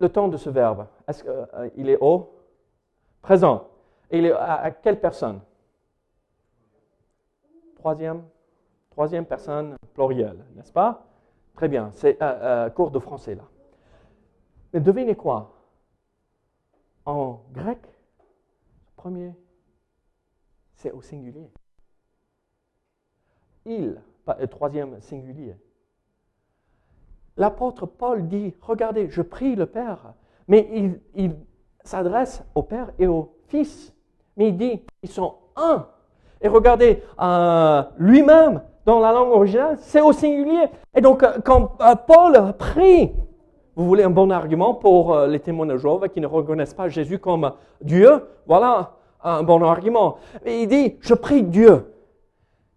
Le 0.00 0.08
temps 0.08 0.28
de 0.28 0.36
ce 0.36 0.50
verbe, 0.50 0.86
est-ce 1.06 1.22
qu'il 1.22 1.88
est 1.88 1.98
au 2.00 2.30
présent. 3.22 3.68
Il 4.10 4.26
est 4.26 4.32
à, 4.32 4.70
quelle 4.70 5.00
personne? 5.00 5.40
Troisième. 7.76 8.22
Troisième 8.90 9.24
personne 9.24 9.76
plurielle, 9.94 10.44
n'est-ce 10.54 10.72
pas? 10.72 11.04
Très 11.54 11.68
bien, 11.68 11.90
c'est 11.92 12.20
euh, 12.22 12.66
euh, 12.66 12.70
cours 12.70 12.90
de 12.90 12.98
français 12.98 13.34
là. 13.34 13.42
Mais 14.72 14.80
devinez 14.80 15.14
quoi? 15.14 15.53
En 17.06 17.42
grec, 17.52 17.78
premier, 18.96 19.34
c'est 20.74 20.90
au 20.90 21.02
singulier. 21.02 21.50
Il, 23.66 24.00
le 24.38 24.46
troisième 24.46 25.00
singulier. 25.00 25.56
L'apôtre 27.36 27.86
Paul 27.86 28.28
dit, 28.28 28.54
regardez, 28.60 29.10
je 29.10 29.20
prie 29.20 29.56
le 29.56 29.66
Père, 29.66 30.14
mais 30.48 30.98
il, 31.14 31.36
s'adresse 31.82 32.42
au 32.54 32.62
Père 32.62 32.90
et 32.98 33.06
au 33.06 33.36
Fils. 33.48 33.92
Mais 34.36 34.48
il 34.48 34.56
dit, 34.56 34.82
ils 35.02 35.10
sont 35.10 35.34
un. 35.56 35.86
Et 36.40 36.48
regardez, 36.48 37.02
euh, 37.20 37.82
lui-même, 37.98 38.62
dans 38.86 39.00
la 39.00 39.12
langue 39.12 39.30
originale, 39.30 39.76
c'est 39.78 40.00
au 40.00 40.12
singulier. 40.12 40.68
Et 40.94 41.00
donc, 41.00 41.22
euh, 41.22 41.38
quand 41.44 41.80
euh, 41.80 41.94
Paul 41.94 42.54
prie, 42.58 43.12
vous 43.76 43.86
voulez 43.86 44.04
un 44.04 44.10
bon 44.10 44.30
argument 44.30 44.74
pour 44.74 45.14
euh, 45.14 45.26
les 45.26 45.40
témoins 45.40 45.66
de 45.66 45.76
Jéhovah 45.76 46.08
qui 46.08 46.20
ne 46.20 46.26
reconnaissent 46.26 46.74
pas 46.74 46.88
Jésus 46.88 47.18
comme 47.18 47.52
Dieu? 47.80 48.24
Voilà 48.46 48.92
un 49.22 49.42
bon 49.42 49.62
argument. 49.64 50.18
Il 50.46 50.68
dit, 50.68 50.96
je 51.00 51.14
prie 51.14 51.42
Dieu. 51.42 51.92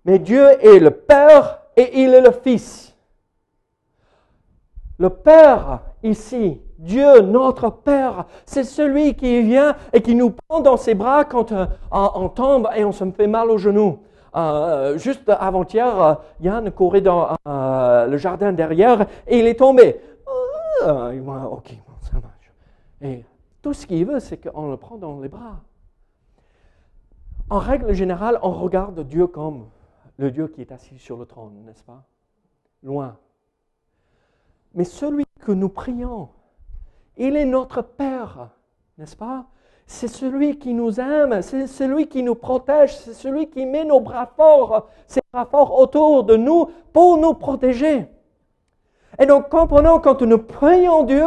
Mais 0.06 0.18
Dieu 0.18 0.48
est 0.62 0.80
le 0.80 0.92
Père 0.92 1.62
et 1.76 2.02
il 2.02 2.14
est 2.14 2.22
le 2.22 2.32
Fils. 2.32 2.96
Le 4.98 5.10
Père 5.10 5.82
ici, 6.02 6.62
Dieu, 6.80 7.22
notre 7.22 7.70
Père, 7.70 8.26
c'est 8.46 8.64
celui 8.64 9.14
qui 9.14 9.44
vient 9.44 9.76
et 9.94 10.02
qui 10.02 10.16
nous 10.16 10.32
prend 10.32 10.62
dans 10.62 10.78
ses 10.78 10.96
bras 10.96 11.26
quand 11.26 11.52
euh, 11.52 11.66
on 11.92 12.30
tombe 12.30 12.70
et 12.76 12.84
on 12.84 12.92
se 12.92 13.04
fait 13.12 13.28
mal 13.28 13.52
aux 13.52 13.60
genoux. 13.60 14.00
Euh, 14.36 14.98
juste 14.98 15.30
avant-hier, 15.30 16.18
Yann 16.42 16.72
courait 16.72 17.02
dans 17.02 17.36
le 17.46 18.18
jardin 18.18 18.52
derrière 18.52 19.06
et 19.28 19.40
il 19.40 19.46
est 19.46 19.60
tombé. 19.60 20.00
Euh, 20.84 21.46
ok, 21.50 21.76
ça 22.02 22.20
marche. 22.20 22.52
Et 23.02 23.24
tout 23.62 23.74
ce 23.74 23.86
qu'il 23.86 24.06
veut, 24.06 24.20
c'est 24.20 24.38
qu'on 24.38 24.70
le 24.70 24.78
prend 24.78 24.98
dans 24.98 25.20
les 25.20 25.30
bras. 25.30 25.62
En 27.50 27.60
règle 27.60 27.94
générale, 27.94 28.40
on 28.42 28.52
regarde 28.52 29.00
Dieu 29.08 29.28
comme 29.28 29.70
le 30.18 30.32
Dieu 30.32 30.48
qui 30.48 30.62
est 30.62 30.72
assis 30.72 30.98
sur 31.00 31.18
le 31.18 31.26
trône, 31.26 31.64
n'est-ce 31.66 31.84
pas? 31.84 32.04
Loin. 32.84 33.18
Mais 34.74 34.84
celui 34.84 35.26
que 35.40 35.52
nous 35.52 35.70
prions, 35.70 36.30
il 37.16 37.36
est 37.36 37.46
notre 37.46 37.82
Père, 37.82 38.50
n'est-ce 38.98 39.16
pas? 39.16 39.46
C'est 39.86 40.10
celui 40.10 40.60
qui 40.60 40.74
nous 40.74 41.00
aime, 41.00 41.42
c'est 41.42 41.66
celui 41.68 42.08
qui 42.08 42.22
nous 42.22 42.36
protège, 42.36 42.96
c'est 42.98 43.14
celui 43.14 43.50
qui 43.50 43.66
met 43.66 43.86
nos 43.86 44.02
bras 44.02 44.26
forts, 44.26 44.90
ses 45.08 45.22
bras 45.32 45.46
forts 45.46 45.80
autour 45.80 46.26
de 46.26 46.36
nous 46.36 46.70
pour 46.92 47.18
nous 47.18 47.34
protéger. 47.34 48.08
Et 49.20 49.26
donc 49.26 49.50
comprenons 49.50 50.00
quand 50.00 50.22
nous 50.22 50.38
prions 50.38 51.04
Dieu, 51.04 51.26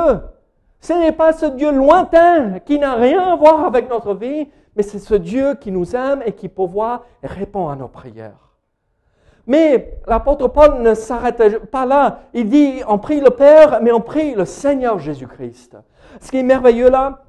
ce 0.81 0.93
n'est 0.93 1.13
pas 1.13 1.33
ce 1.33 1.47
Dieu 1.47 1.73
lointain 1.73 2.59
qui 2.61 2.79
n'a 2.79 2.95
rien 2.95 3.21
à 3.33 3.37
voir 3.37 3.65
avec 3.65 3.89
notre 3.91 4.15
vie, 4.15 4.49
mais 4.77 4.83
c'est 4.83 4.99
ce 4.99 5.15
Dieu 5.15 5.55
qui 5.55 5.71
nous 5.71 5.95
aime 5.95 6.23
et 6.25 6.33
qui 6.33 6.49
pourvoit 6.49 7.05
et 7.23 7.27
répond 7.27 7.69
à 7.69 7.77
nos 7.77 7.89
prières. 7.89 8.51
Mais 9.47 9.99
l'apôtre 10.07 10.49
Paul 10.49 10.81
ne 10.81 10.95
s'arrête 10.95 11.67
pas 11.71 11.85
là. 11.85 12.21
Il 12.35 12.49
dit, 12.49 12.83
on 12.87 12.99
prie 12.99 13.21
le 13.21 13.31
Père, 13.31 13.81
mais 13.83 13.91
on 13.91 14.01
prie 14.01 14.35
le 14.35 14.45
Seigneur 14.45 14.99
Jésus-Christ. 14.99 15.77
Ce 16.21 16.31
qui 16.31 16.39
est 16.39 16.45
merveilleux 16.45 16.89
là, 16.89 17.25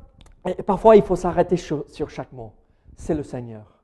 et 0.46 0.62
parfois 0.62 0.96
il 0.96 1.04
faut 1.04 1.16
s'arrêter 1.16 1.58
sur, 1.58 1.86
sur 1.88 2.10
chaque 2.10 2.32
mot, 2.32 2.54
c'est 2.96 3.16
le 3.16 3.24
Seigneur. 3.24 3.82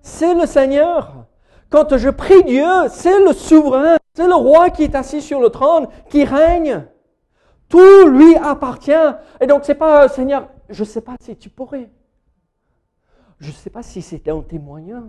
C'est 0.00 0.34
le 0.34 0.46
Seigneur. 0.46 1.26
Quand 1.74 1.96
je 1.96 2.08
prie 2.08 2.44
Dieu, 2.44 2.64
c'est 2.88 3.18
le 3.24 3.32
souverain, 3.32 3.96
c'est 4.14 4.28
le 4.28 4.34
roi 4.36 4.70
qui 4.70 4.84
est 4.84 4.94
assis 4.94 5.20
sur 5.20 5.40
le 5.40 5.48
trône, 5.48 5.88
qui 6.08 6.22
règne. 6.22 6.86
Tout 7.68 8.06
lui 8.06 8.36
appartient. 8.36 8.92
Et 9.40 9.48
donc, 9.48 9.64
c'est 9.64 9.74
pas, 9.74 10.06
Seigneur, 10.06 10.50
je 10.68 10.84
ne 10.84 10.86
sais 10.86 11.00
pas 11.00 11.16
si 11.18 11.36
tu 11.36 11.50
pourrais. 11.50 11.90
Je 13.40 13.48
ne 13.48 13.52
sais 13.52 13.70
pas 13.70 13.82
si 13.82 14.02
c'était 14.02 14.30
un 14.30 14.42
témoignant. 14.42 15.08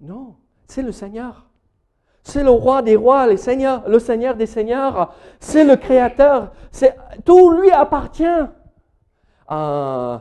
Non, 0.00 0.36
c'est 0.68 0.82
le 0.82 0.92
Seigneur. 0.92 1.44
C'est 2.22 2.44
le 2.44 2.50
roi 2.50 2.80
des 2.80 2.94
rois, 2.94 3.26
le 3.26 3.36
Seigneur, 3.36 3.82
des 4.36 4.46
seigneurs. 4.46 5.12
C'est 5.40 5.64
le 5.64 5.74
Créateur. 5.74 6.52
Tout 7.24 7.50
lui 7.50 7.72
appartient. 7.72 8.46
Euh, 9.50 10.18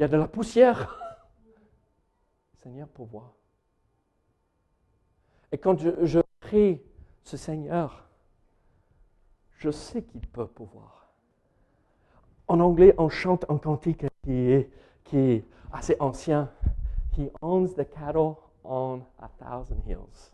il 0.00 0.04
y 0.04 0.06
a 0.06 0.08
de 0.08 0.16
la 0.16 0.28
poussière. 0.28 0.98
Seigneur 2.54 2.88
pourvoit. 2.88 3.34
Et 5.52 5.58
quand 5.58 5.78
je, 5.78 6.20
prie 6.40 6.80
ce 7.22 7.36
Seigneur, 7.36 8.08
je 9.58 9.70
sais 9.70 10.02
qu'il 10.02 10.26
peut 10.26 10.46
pouvoir. 10.46 11.12
En 12.48 12.60
anglais, 12.60 12.94
on 12.96 13.10
chante 13.10 13.44
un 13.50 13.58
cantique 13.58 14.06
qui 14.22 14.32
est, 15.12 15.44
assez 15.70 15.96
ancien. 16.00 16.50
He 17.18 17.30
owns 17.42 17.74
the 17.74 17.86
cattle 17.86 18.36
on 18.64 19.02
a 19.18 19.28
thousand 19.38 19.82
hills. 19.86 20.32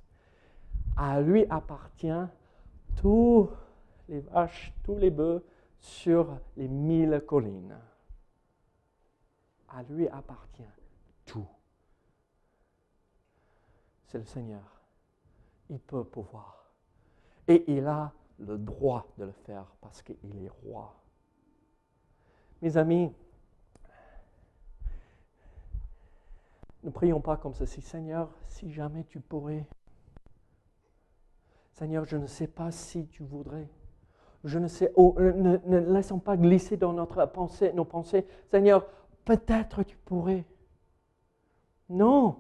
À 0.97 1.21
lui 1.21 1.45
appartient 1.51 2.29
tous 2.95 3.51
les 4.09 4.21
vaches, 4.21 4.73
tous 4.85 4.97
les 4.97 5.11
bœufs, 5.11 5.43
sur 5.81 6.39
les 6.57 6.69
mille 6.69 7.21
collines. 7.27 7.77
À 9.69 9.83
lui 9.83 10.09
appartient 10.09 10.63
tout. 11.25 11.47
C'est 14.07 14.19
le 14.19 14.25
Seigneur. 14.25 14.81
Il 15.69 15.81
peut 15.81 16.05
pouvoir. 16.05 16.71
Et 17.49 17.65
il 17.73 17.87
a 17.87 18.13
le 18.39 18.59
droit 18.59 19.07
de 19.19 19.25
le 19.25 19.33
faire 19.33 19.67
parce 19.81 20.03
qu'il 20.03 20.45
est 20.45 20.51
roi. 20.65 20.95
Mes 22.63 22.77
amis, 22.77 23.13
ne 26.83 26.91
prions 26.91 27.21
pas 27.21 27.37
comme 27.37 27.55
ceci. 27.55 27.81
Seigneur, 27.81 28.31
si 28.45 28.73
jamais 28.73 29.05
tu 29.05 29.21
pourrais. 29.21 29.67
Seigneur, 31.73 32.05
je 32.07 32.17
ne 32.17 32.27
sais 32.27 32.47
pas 32.47 32.71
si 32.71 33.07
tu 33.09 33.23
voudrais. 33.23 33.69
Je 34.45 34.59
ne 34.59 34.69
sais, 34.69 34.93
oh, 34.95 35.15
ne, 35.19 35.59
ne, 35.67 35.79
laissons 35.93 36.21
pas 36.21 36.37
glisser 36.37 36.77
dans 36.77 36.93
notre 36.93 37.27
pensée, 37.27 37.73
nos 37.73 37.85
pensées. 37.85 38.27
Seigneur, 38.47 38.87
peut-être 39.27 39.83
tu 39.83 39.97
pourrais. 40.07 40.45
Non. 41.91 42.37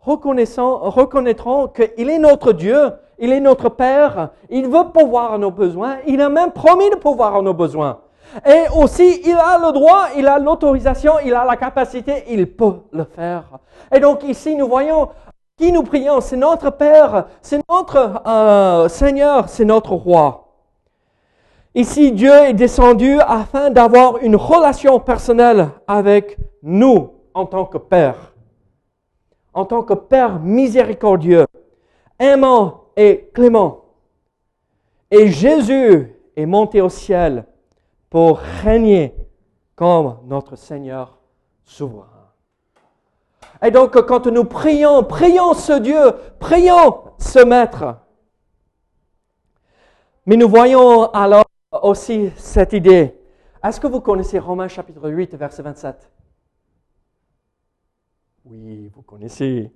Reconnaissons, 0.00 0.78
reconnaîtrons 0.78 1.68
qu'il 1.68 2.10
est 2.10 2.18
notre 2.18 2.52
Dieu, 2.52 2.92
il 3.18 3.32
est 3.32 3.40
notre 3.40 3.68
Père, 3.68 4.30
il 4.48 4.66
veut 4.66 4.90
pouvoir 4.92 5.34
à 5.34 5.38
nos 5.38 5.50
besoins, 5.50 5.98
il 6.06 6.20
a 6.20 6.28
même 6.28 6.52
promis 6.52 6.88
de 6.90 6.96
pouvoir 6.96 7.36
à 7.36 7.42
nos 7.42 7.54
besoins. 7.54 8.00
Et 8.46 8.64
aussi, 8.76 9.22
il 9.24 9.34
a 9.34 9.58
le 9.58 9.72
droit, 9.72 10.08
il 10.16 10.26
a 10.26 10.38
l'autorisation, 10.38 11.14
il 11.24 11.34
a 11.34 11.44
la 11.44 11.56
capacité, 11.56 12.24
il 12.28 12.46
peut 12.46 12.80
le 12.92 13.04
faire. 13.04 13.58
Et 13.94 14.00
donc 14.00 14.22
ici, 14.22 14.54
nous 14.54 14.68
voyons 14.68 15.08
qui 15.56 15.72
nous 15.72 15.82
prions, 15.82 16.20
c'est 16.20 16.36
notre 16.36 16.70
Père, 16.70 17.26
c'est 17.42 17.60
notre 17.68 18.22
euh, 18.26 18.88
Seigneur, 18.88 19.48
c'est 19.48 19.64
notre 19.64 19.92
Roi. 19.92 20.47
Ici, 21.78 22.10
Dieu 22.10 22.32
est 22.32 22.54
descendu 22.54 23.20
afin 23.20 23.70
d'avoir 23.70 24.18
une 24.18 24.34
relation 24.34 24.98
personnelle 24.98 25.68
avec 25.86 26.36
nous 26.60 27.12
en 27.34 27.46
tant 27.46 27.66
que 27.66 27.78
Père, 27.78 28.34
en 29.54 29.64
tant 29.64 29.84
que 29.84 29.94
Père 29.94 30.40
miséricordieux, 30.40 31.46
aimant 32.18 32.86
et 32.96 33.30
clément. 33.32 33.84
Et 35.12 35.28
Jésus 35.28 36.12
est 36.34 36.46
monté 36.46 36.80
au 36.80 36.88
ciel 36.88 37.44
pour 38.10 38.38
régner 38.38 39.14
comme 39.76 40.16
notre 40.24 40.56
Seigneur 40.56 41.16
souverain. 41.62 42.32
Et 43.62 43.70
donc, 43.70 43.92
quand 44.04 44.26
nous 44.26 44.44
prions, 44.44 45.04
prions 45.04 45.54
ce 45.54 45.78
Dieu, 45.78 46.12
prions 46.40 47.04
ce 47.18 47.38
Maître. 47.44 47.98
Mais 50.26 50.36
nous 50.36 50.48
voyons 50.48 51.04
alors 51.12 51.44
aussi 51.72 52.30
cette 52.36 52.72
idée. 52.72 53.14
Est-ce 53.62 53.80
que 53.80 53.86
vous 53.86 54.00
connaissez 54.00 54.38
Romains 54.38 54.68
chapitre 54.68 55.08
8, 55.08 55.34
verset 55.34 55.62
27 55.62 56.10
Oui, 58.44 58.90
vous 58.94 59.02
connaissez. 59.02 59.72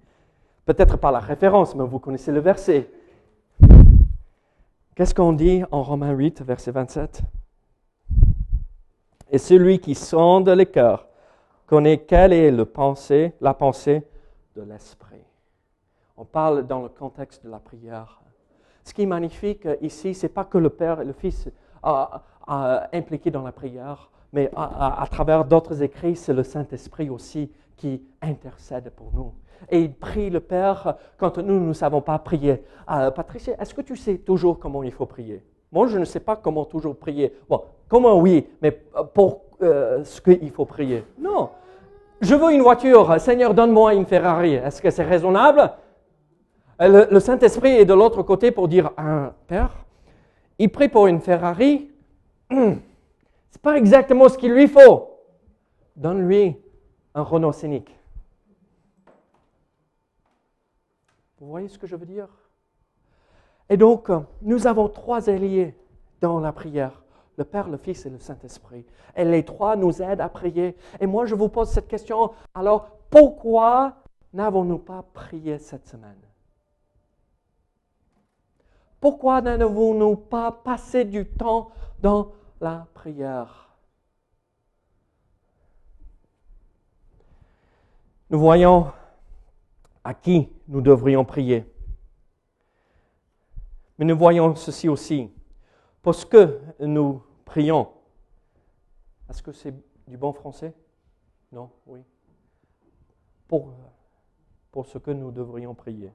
Peut-être 0.64 0.96
pas 0.96 1.10
la 1.10 1.20
référence, 1.20 1.74
mais 1.74 1.84
vous 1.84 1.98
connaissez 1.98 2.32
le 2.32 2.40
verset. 2.40 2.90
Qu'est-ce 4.94 5.14
qu'on 5.14 5.32
dit 5.32 5.62
en 5.70 5.82
Romains 5.82 6.12
8, 6.12 6.42
verset 6.42 6.70
27 6.70 7.22
et 9.32 9.38
celui 9.38 9.80
qui 9.80 9.94
sonde 9.94 10.50
les 10.50 10.66
cœurs 10.66 11.08
connaît 11.66 11.98
quelle 11.98 12.34
est 12.34 12.50
le 12.50 12.66
pensée, 12.66 13.32
la 13.40 13.54
pensée 13.54 14.06
de 14.54 14.62
l'esprit. 14.62 15.24
On 16.18 16.26
parle 16.26 16.66
dans 16.66 16.82
le 16.82 16.90
contexte 16.90 17.42
de 17.42 17.50
la 17.50 17.58
prière. 17.58 18.20
Ce 18.84 18.92
qui 18.92 19.02
est 19.02 19.06
magnifique 19.06 19.66
ici, 19.80 20.12
c'est 20.12 20.28
pas 20.28 20.44
que 20.44 20.58
le 20.58 20.68
Père 20.68 21.00
et 21.00 21.06
le 21.06 21.14
Fils 21.14 21.48
sont 21.82 22.06
impliqués 22.92 23.30
dans 23.30 23.42
la 23.42 23.52
prière, 23.52 24.10
mais 24.32 24.50
à, 24.56 25.06
travers 25.10 25.44
d'autres 25.44 25.82
écrits, 25.82 26.16
c'est 26.16 26.32
le 26.32 26.42
Saint-Esprit 26.42 27.10
aussi 27.10 27.50
qui 27.76 28.02
intercède 28.20 28.90
pour 28.90 29.10
nous. 29.14 29.32
Et 29.70 29.80
il 29.80 29.94
prie 29.94 30.30
le 30.30 30.40
Père 30.40 30.96
quand 31.18 31.38
nous 31.38 31.60
ne 31.60 31.72
savons 31.72 32.00
pas 32.00 32.18
prier. 32.18 32.64
Euh, 32.90 33.10
Patricia, 33.10 33.54
est-ce 33.60 33.74
que 33.74 33.80
tu 33.80 33.96
sais 33.96 34.18
toujours 34.18 34.58
comment 34.58 34.82
il 34.82 34.90
faut 34.90 35.06
prier? 35.06 35.44
Moi, 35.70 35.86
je 35.86 35.98
ne 35.98 36.04
sais 36.04 36.20
pas 36.20 36.36
comment 36.36 36.64
toujours 36.64 36.96
prier. 36.96 37.32
Bon, 37.48 37.62
Comment 37.92 38.18
oui, 38.18 38.48
mais 38.62 38.80
euh, 38.96 39.02
pour 39.02 39.42
euh, 39.60 40.02
ce 40.02 40.22
qu'il 40.22 40.50
faut 40.50 40.64
prier? 40.64 41.04
Non. 41.18 41.50
Je 42.22 42.34
veux 42.34 42.50
une 42.50 42.62
voiture. 42.62 43.20
Seigneur, 43.20 43.52
donne-moi 43.52 43.92
une 43.92 44.06
Ferrari. 44.06 44.54
Est-ce 44.54 44.80
que 44.80 44.88
c'est 44.88 45.04
raisonnable? 45.04 45.70
Euh, 46.80 47.06
Le, 47.10 47.20
Saint-Esprit 47.20 47.72
est 47.72 47.84
de 47.84 47.92
l'autre 47.92 48.22
côté 48.22 48.50
pour 48.50 48.66
dire 48.66 48.92
un 48.96 49.34
Père, 49.46 49.81
il 50.62 50.70
prie 50.70 50.88
pour 50.88 51.08
une 51.08 51.20
Ferrari. 51.20 51.90
Ce 52.48 52.76
c'est 53.50 53.62
pas 53.62 53.76
exactement 53.76 54.28
ce 54.28 54.38
qu'il 54.38 54.52
lui 54.52 54.68
faut. 54.68 55.10
Donne-lui 55.96 56.56
un 57.14 57.22
Renault 57.22 57.50
Scénic. 57.50 57.92
Vous 61.40 61.48
voyez 61.48 61.66
ce 61.66 61.78
que 61.80 61.88
je 61.88 61.96
veux 61.96 62.06
dire? 62.06 62.28
Et 63.68 63.76
donc, 63.76 64.08
nous 64.42 64.68
avons 64.68 64.88
trois 64.88 65.28
alliés 65.28 65.74
dans 66.20 66.38
la 66.38 66.52
prière 66.52 67.02
le 67.38 67.44
Père, 67.44 67.68
le 67.68 67.78
Fils 67.78 68.06
et 68.06 68.10
le 68.10 68.18
Saint-Esprit. 68.18 68.86
Et 69.16 69.24
les 69.24 69.44
trois 69.44 69.74
nous 69.74 70.00
aident 70.00 70.20
à 70.20 70.28
prier. 70.28 70.76
Et 71.00 71.06
moi, 71.06 71.24
je 71.24 71.34
vous 71.34 71.48
pose 71.48 71.70
cette 71.70 71.88
question. 71.88 72.30
Alors, 72.54 72.88
pourquoi 73.10 73.96
n'avons-nous 74.32 74.78
pas 74.78 75.04
prié 75.12 75.58
cette 75.58 75.88
semaine? 75.88 76.20
Pourquoi 79.02 79.40
n'avons-nous 79.40 80.14
pas 80.14 80.52
passé 80.52 81.04
du 81.04 81.26
temps 81.26 81.72
dans 81.98 82.30
la 82.60 82.86
prière? 82.94 83.76
Nous 88.30 88.38
voyons 88.38 88.92
à 90.04 90.14
qui 90.14 90.48
nous 90.68 90.80
devrions 90.80 91.24
prier. 91.24 91.66
Mais 93.98 94.04
nous 94.04 94.16
voyons 94.16 94.54
ceci 94.54 94.88
aussi. 94.88 95.28
Parce 96.00 96.24
que 96.24 96.60
nous 96.78 97.24
prions. 97.44 97.88
Est-ce 99.28 99.42
que 99.42 99.50
c'est 99.50 99.74
du 100.06 100.16
bon 100.16 100.32
français? 100.32 100.72
Non, 101.50 101.72
oui. 101.86 102.04
Pour, 103.48 103.74
pour 104.70 104.86
ce 104.86 104.98
que 104.98 105.10
nous 105.10 105.32
devrions 105.32 105.74
prier. 105.74 106.12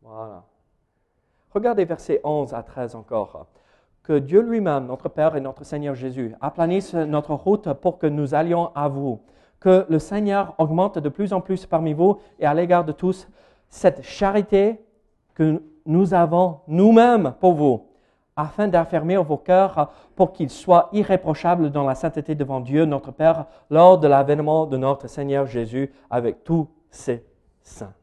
Voilà. 0.00 0.44
Regardez 1.54 1.84
versets 1.84 2.20
11 2.24 2.52
à 2.52 2.62
13 2.62 2.96
encore. 2.96 3.46
Que 4.02 4.18
Dieu 4.18 4.42
lui-même, 4.42 4.86
notre 4.86 5.08
Père 5.08 5.36
et 5.36 5.40
notre 5.40 5.64
Seigneur 5.64 5.94
Jésus, 5.94 6.34
aplanisse 6.40 6.94
notre 6.94 7.32
route 7.34 7.72
pour 7.74 7.98
que 7.98 8.08
nous 8.08 8.34
allions 8.34 8.70
à 8.74 8.88
vous. 8.88 9.20
Que 9.60 9.86
le 9.88 9.98
Seigneur 9.98 10.54
augmente 10.58 10.98
de 10.98 11.08
plus 11.08 11.32
en 11.32 11.40
plus 11.40 11.64
parmi 11.64 11.94
vous 11.94 12.18
et 12.38 12.44
à 12.44 12.52
l'égard 12.52 12.84
de 12.84 12.92
tous 12.92 13.28
cette 13.68 14.02
charité 14.02 14.80
que 15.34 15.62
nous 15.86 16.12
avons 16.12 16.60
nous-mêmes 16.66 17.34
pour 17.40 17.54
vous 17.54 17.86
afin 18.36 18.66
d'affermir 18.68 19.22
vos 19.22 19.36
cœurs 19.36 19.92
pour 20.16 20.32
qu'ils 20.32 20.50
soient 20.50 20.88
irréprochables 20.92 21.70
dans 21.70 21.84
la 21.84 21.94
sainteté 21.94 22.34
devant 22.34 22.60
Dieu 22.60 22.84
notre 22.84 23.12
Père 23.12 23.46
lors 23.70 23.98
de 23.98 24.08
l'avènement 24.08 24.66
de 24.66 24.76
notre 24.76 25.08
Seigneur 25.08 25.46
Jésus 25.46 25.92
avec 26.10 26.42
tous 26.42 26.68
ses 26.90 27.24
saints. 27.62 27.94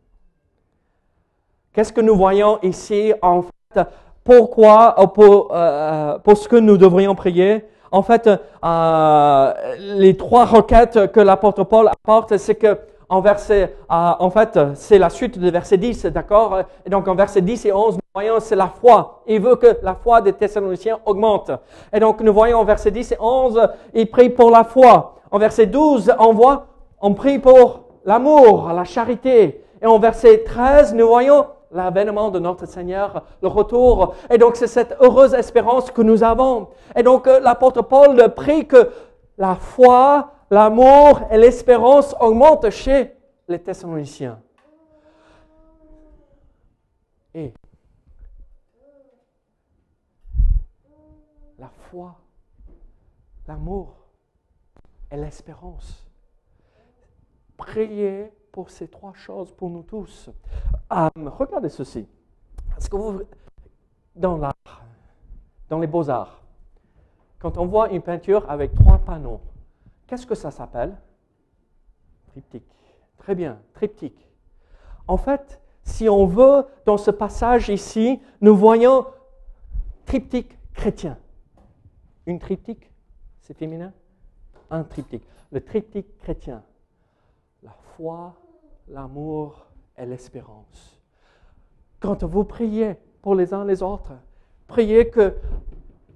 Qu'est-ce 1.73 1.93
que 1.93 2.01
nous 2.01 2.15
voyons 2.15 2.59
ici 2.63 3.13
en 3.21 3.43
fait? 3.43 3.81
Pourquoi, 4.25 4.95
euh, 4.99 5.07
pour, 5.07 5.49
euh, 5.51 6.19
pour 6.19 6.37
ce 6.37 6.49
que 6.49 6.57
nous 6.57 6.77
devrions 6.77 7.15
prier? 7.15 7.65
En 7.91 8.03
fait, 8.03 8.29
euh, 8.29 9.53
les 9.79 10.17
trois 10.17 10.45
requêtes 10.45 11.11
que 11.11 11.19
l'apôtre 11.21 11.63
Paul 11.63 11.87
apporte, 11.87 12.37
c'est 12.37 12.55
que 12.55 12.77
en 13.09 13.19
verset, 13.19 13.75
en 13.89 14.29
fait, 14.29 14.57
c'est 14.75 14.97
la 14.97 15.09
suite 15.09 15.37
de 15.37 15.49
verset 15.49 15.75
10, 15.75 16.05
d'accord? 16.05 16.59
Et 16.85 16.89
donc 16.89 17.09
en 17.09 17.15
verset 17.15 17.41
10 17.41 17.65
et 17.65 17.73
11, 17.73 17.97
voyons, 18.13 18.39
c'est 18.39 18.55
la 18.55 18.67
foi. 18.67 19.21
Il 19.27 19.41
veut 19.41 19.57
que 19.57 19.77
la 19.83 19.95
foi 19.95 20.21
des 20.21 20.31
Thessaloniciens 20.31 20.99
augmente. 21.05 21.51
Et 21.91 21.99
donc, 21.99 22.21
nous 22.21 22.31
voyons 22.33 22.59
en 22.59 22.63
verset 22.63 22.89
10 22.89 23.11
et 23.11 23.17
11, 23.19 23.67
il 23.93 24.09
prie 24.09 24.29
pour 24.29 24.49
la 24.49 24.63
foi. 24.63 25.15
En 25.29 25.39
verset 25.39 25.65
12, 25.65 26.13
on 26.19 26.31
voit, 26.31 26.67
on 27.01 27.13
prie 27.13 27.37
pour 27.37 27.81
l'amour, 28.05 28.71
la 28.73 28.85
charité. 28.85 29.61
Et 29.81 29.85
en 29.85 29.99
verset 29.99 30.43
13, 30.45 30.93
nous 30.93 31.07
voyons 31.07 31.47
l'avènement 31.71 32.29
de 32.29 32.39
notre 32.39 32.65
Seigneur, 32.65 33.23
le 33.41 33.47
retour. 33.47 34.15
Et 34.29 34.37
donc, 34.37 34.55
c'est 34.55 34.67
cette 34.67 34.95
heureuse 34.99 35.33
espérance 35.33 35.91
que 35.91 36.01
nous 36.01 36.23
avons. 36.23 36.69
Et 36.95 37.03
donc, 37.03 37.27
euh, 37.27 37.39
l'apôtre 37.39 37.81
Paul 37.81 38.33
prie 38.33 38.67
que 38.67 38.91
la 39.37 39.55
foi, 39.55 40.33
l'amour 40.49 41.21
et 41.31 41.37
l'espérance 41.37 42.15
augmentent 42.19 42.69
chez 42.69 43.13
les 43.47 43.59
Thessaloniciens. 43.59 44.39
Et 47.33 47.53
la 51.57 51.69
foi, 51.89 52.15
l'amour 53.47 53.95
et 55.09 55.15
l'espérance. 55.17 56.05
Priez 57.55 58.31
pour 58.51 58.69
ces 58.69 58.87
trois 58.87 59.13
choses 59.13 59.51
pour 59.51 59.69
nous 59.69 59.83
tous. 59.83 60.29
Regardez 60.89 61.69
ceci. 61.69 62.07
Est-ce 62.77 62.89
que 62.89 62.95
vous, 62.95 63.21
dans 64.15 64.37
l'art, 64.37 64.83
dans 65.69 65.79
les 65.79 65.87
beaux-arts, 65.87 66.41
quand 67.39 67.57
on 67.57 67.65
voit 67.65 67.89
une 67.89 68.01
peinture 68.01 68.49
avec 68.49 68.73
trois 68.75 68.97
panneaux, 68.97 69.41
qu'est-ce 70.07 70.27
que 70.27 70.35
ça 70.35 70.51
s'appelle? 70.51 70.95
Triptyque. 72.27 72.67
Très 73.17 73.35
bien, 73.35 73.59
triptyque. 73.73 74.27
En 75.07 75.17
fait, 75.17 75.61
si 75.83 76.07
on 76.09 76.25
veut, 76.25 76.65
dans 76.85 76.97
ce 76.97 77.11
passage 77.11 77.69
ici, 77.69 78.21
nous 78.41 78.55
voyons 78.55 79.05
triptyque 80.05 80.57
chrétien. 80.73 81.17
Une 82.25 82.39
triptyque, 82.39 82.91
c'est 83.41 83.55
féminin? 83.55 83.93
Un 84.69 84.83
triptyque. 84.83 85.27
Le 85.51 85.61
triptyque 85.61 86.17
chrétien. 86.19 86.63
Foi, 87.97 88.33
l'amour 88.87 89.65
et 89.97 90.05
l'espérance. 90.05 91.01
Quand 91.99 92.23
vous 92.23 92.45
priez 92.45 92.95
pour 93.21 93.35
les 93.35 93.53
uns 93.53 93.65
les 93.65 93.83
autres, 93.83 94.13
priez 94.67 95.09
que 95.09 95.35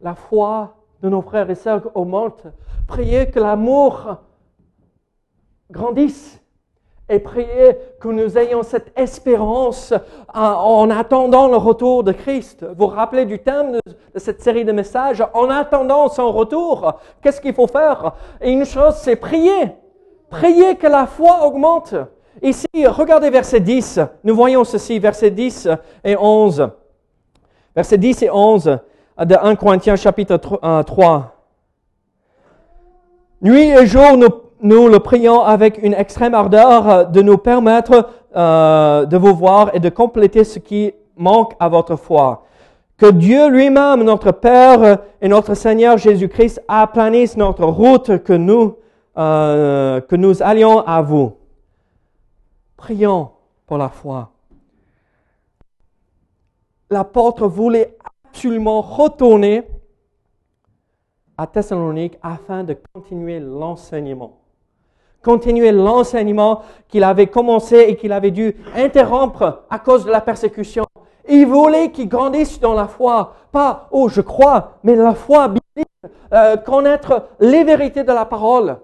la 0.01 0.15
foi 0.15 0.77
de 1.01 1.09
nos 1.09 1.21
frères 1.21 1.49
et 1.49 1.55
sœurs 1.55 1.91
augmente. 1.93 2.43
Priez 2.87 3.29
que 3.29 3.39
l'amour 3.39 4.17
grandisse 5.69 6.41
et 7.09 7.19
priez 7.19 7.77
que 7.99 8.07
nous 8.07 8.37
ayons 8.37 8.63
cette 8.63 8.97
espérance 8.97 9.93
en 10.33 10.89
attendant 10.89 11.47
le 11.49 11.57
retour 11.57 12.03
de 12.03 12.13
Christ. 12.13 12.63
Vous 12.63 12.87
vous 12.87 12.87
rappelez 12.87 13.25
du 13.25 13.39
thème 13.39 13.73
de, 13.73 14.19
cette 14.19 14.41
série 14.41 14.65
de 14.65 14.71
messages? 14.71 15.23
En 15.33 15.49
attendant 15.49 16.07
son 16.07 16.31
retour, 16.31 16.93
qu'est-ce 17.21 17.41
qu'il 17.41 17.53
faut 17.53 17.67
faire? 17.67 18.13
Et 18.39 18.51
une 18.51 18.65
chose, 18.65 18.95
c'est 18.95 19.17
prier. 19.17 19.75
Prier 20.39 20.75
que 20.75 20.87
la 20.87 21.05
foi 21.05 21.45
augmente. 21.45 21.95
Ici, 22.41 22.67
regardez 22.85 23.29
verset 23.29 23.59
10. 23.59 23.99
Nous 24.23 24.35
voyons 24.35 24.63
ceci, 24.63 24.99
verset 24.99 25.31
10 25.31 25.69
et 26.03 26.15
11. 26.17 26.69
Verset 27.75 27.97
10 27.97 28.23
et 28.23 28.29
11 28.29 28.79
de 29.19 29.35
1 29.35 29.55
Corinthiens 29.55 29.95
chapitre 29.95 30.37
3. 30.37 30.63
Euh, 30.63 31.19
Nuit 33.41 33.69
et 33.69 33.85
jour, 33.85 34.17
nous 34.17 34.29
nous 34.61 34.87
le 34.87 34.99
prions 34.99 35.41
avec 35.41 35.79
une 35.83 35.93
extrême 35.93 36.33
ardeur 36.33 37.07
de 37.09 37.21
nous 37.21 37.37
permettre 37.37 38.09
euh, 38.35 39.05
de 39.05 39.17
vous 39.17 39.35
voir 39.35 39.69
et 39.73 39.79
de 39.79 39.89
compléter 39.89 40.43
ce 40.43 40.59
qui 40.59 40.93
manque 41.17 41.53
à 41.59 41.69
votre 41.69 41.95
foi. 41.95 42.45
Que 42.97 43.11
Dieu 43.11 43.49
lui-même, 43.49 44.03
notre 44.03 44.31
Père 44.31 44.99
et 45.21 45.27
notre 45.27 45.53
Seigneur 45.53 45.97
Jésus-Christ 45.97 46.61
aplanisse 46.67 47.35
notre 47.37 47.65
route, 47.65 48.23
que 48.23 48.33
nous, 48.33 48.77
euh, 49.17 50.01
que 50.01 50.15
nous 50.15 50.41
allions 50.43 50.79
à 50.81 51.01
vous. 51.01 51.37
Prions 52.77 53.31
pour 53.65 53.77
la 53.77 53.89
foi. 53.89 54.31
L'apôtre 56.89 57.47
voulait 57.47 57.97
absolument 58.27 58.81
retourner 58.81 59.63
à 61.37 61.47
Thessalonique 61.47 62.17
afin 62.21 62.63
de 62.63 62.77
continuer 62.93 63.39
l'enseignement 63.39 64.39
continuer 65.25 65.71
l'enseignement 65.71 66.61
qu'il 66.87 67.03
avait 67.03 67.27
commencé 67.27 67.77
et 67.89 67.95
qu'il 67.95 68.11
avait 68.11 68.29
dû 68.29 68.55
interrompre 68.75 69.63
à 69.71 69.79
cause 69.79 70.05
de 70.05 70.11
la 70.11 70.21
persécution. 70.21 70.85
Il 71.27 71.47
voulait 71.47 71.89
qu'il 71.89 72.07
grandisse 72.07 72.59
dans 72.59 72.75
la 72.75 72.87
foi, 72.87 73.33
pas 73.51 73.87
oh 73.89 74.07
je 74.07 74.21
crois, 74.21 74.73
mais 74.83 74.95
la 74.95 75.15
foi 75.15 75.47
biblique, 75.47 75.89
euh, 76.31 76.57
connaître 76.57 77.23
les 77.39 77.63
vérités 77.63 78.03
de 78.03 78.11
la 78.11 78.25
parole. 78.25 78.77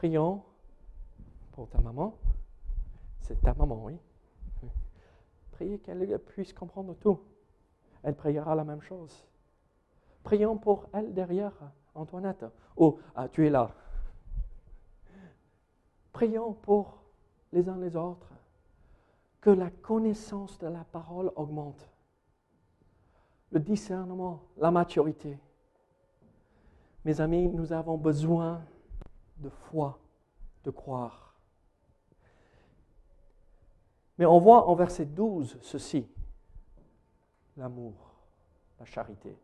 Prions 0.00 0.42
pour 1.52 1.68
ta 1.68 1.78
maman. 1.78 2.16
C'est 3.20 3.38
ta 3.42 3.52
maman, 3.52 3.84
oui. 3.84 3.98
Priez 5.50 5.78
qu'elle 5.78 6.18
puisse 6.20 6.54
comprendre 6.54 6.94
tout. 6.94 7.20
Elle 8.02 8.14
priera 8.14 8.54
la 8.54 8.64
même 8.64 8.80
chose. 8.80 9.28
Prions 10.22 10.56
pour 10.56 10.88
elle 10.94 11.12
derrière. 11.12 11.52
Antoinette, 11.94 12.46
oh, 12.78 12.98
ah, 13.14 13.28
tu 13.28 13.46
es 13.46 13.50
là. 13.50 13.74
Prions 16.14 16.54
pour 16.54 17.02
les 17.52 17.68
uns 17.68 17.76
les 17.76 17.94
autres, 17.94 18.32
que 19.42 19.50
la 19.50 19.68
connaissance 19.68 20.58
de 20.60 20.68
la 20.68 20.84
parole 20.84 21.30
augmente, 21.36 21.90
le 23.50 23.60
discernement, 23.60 24.44
la 24.56 24.70
maturité. 24.70 25.38
Mes 27.04 27.20
amis, 27.20 27.50
nous 27.50 27.74
avons 27.74 27.98
besoin 27.98 28.62
de 29.40 29.48
foi, 29.48 29.98
de 30.64 30.70
croire. 30.70 31.34
Mais 34.18 34.26
on 34.26 34.38
voit 34.38 34.68
en 34.68 34.74
verset 34.74 35.06
12 35.06 35.58
ceci, 35.62 36.06
l'amour, 37.56 37.94
la 38.78 38.84
charité. 38.84 39.36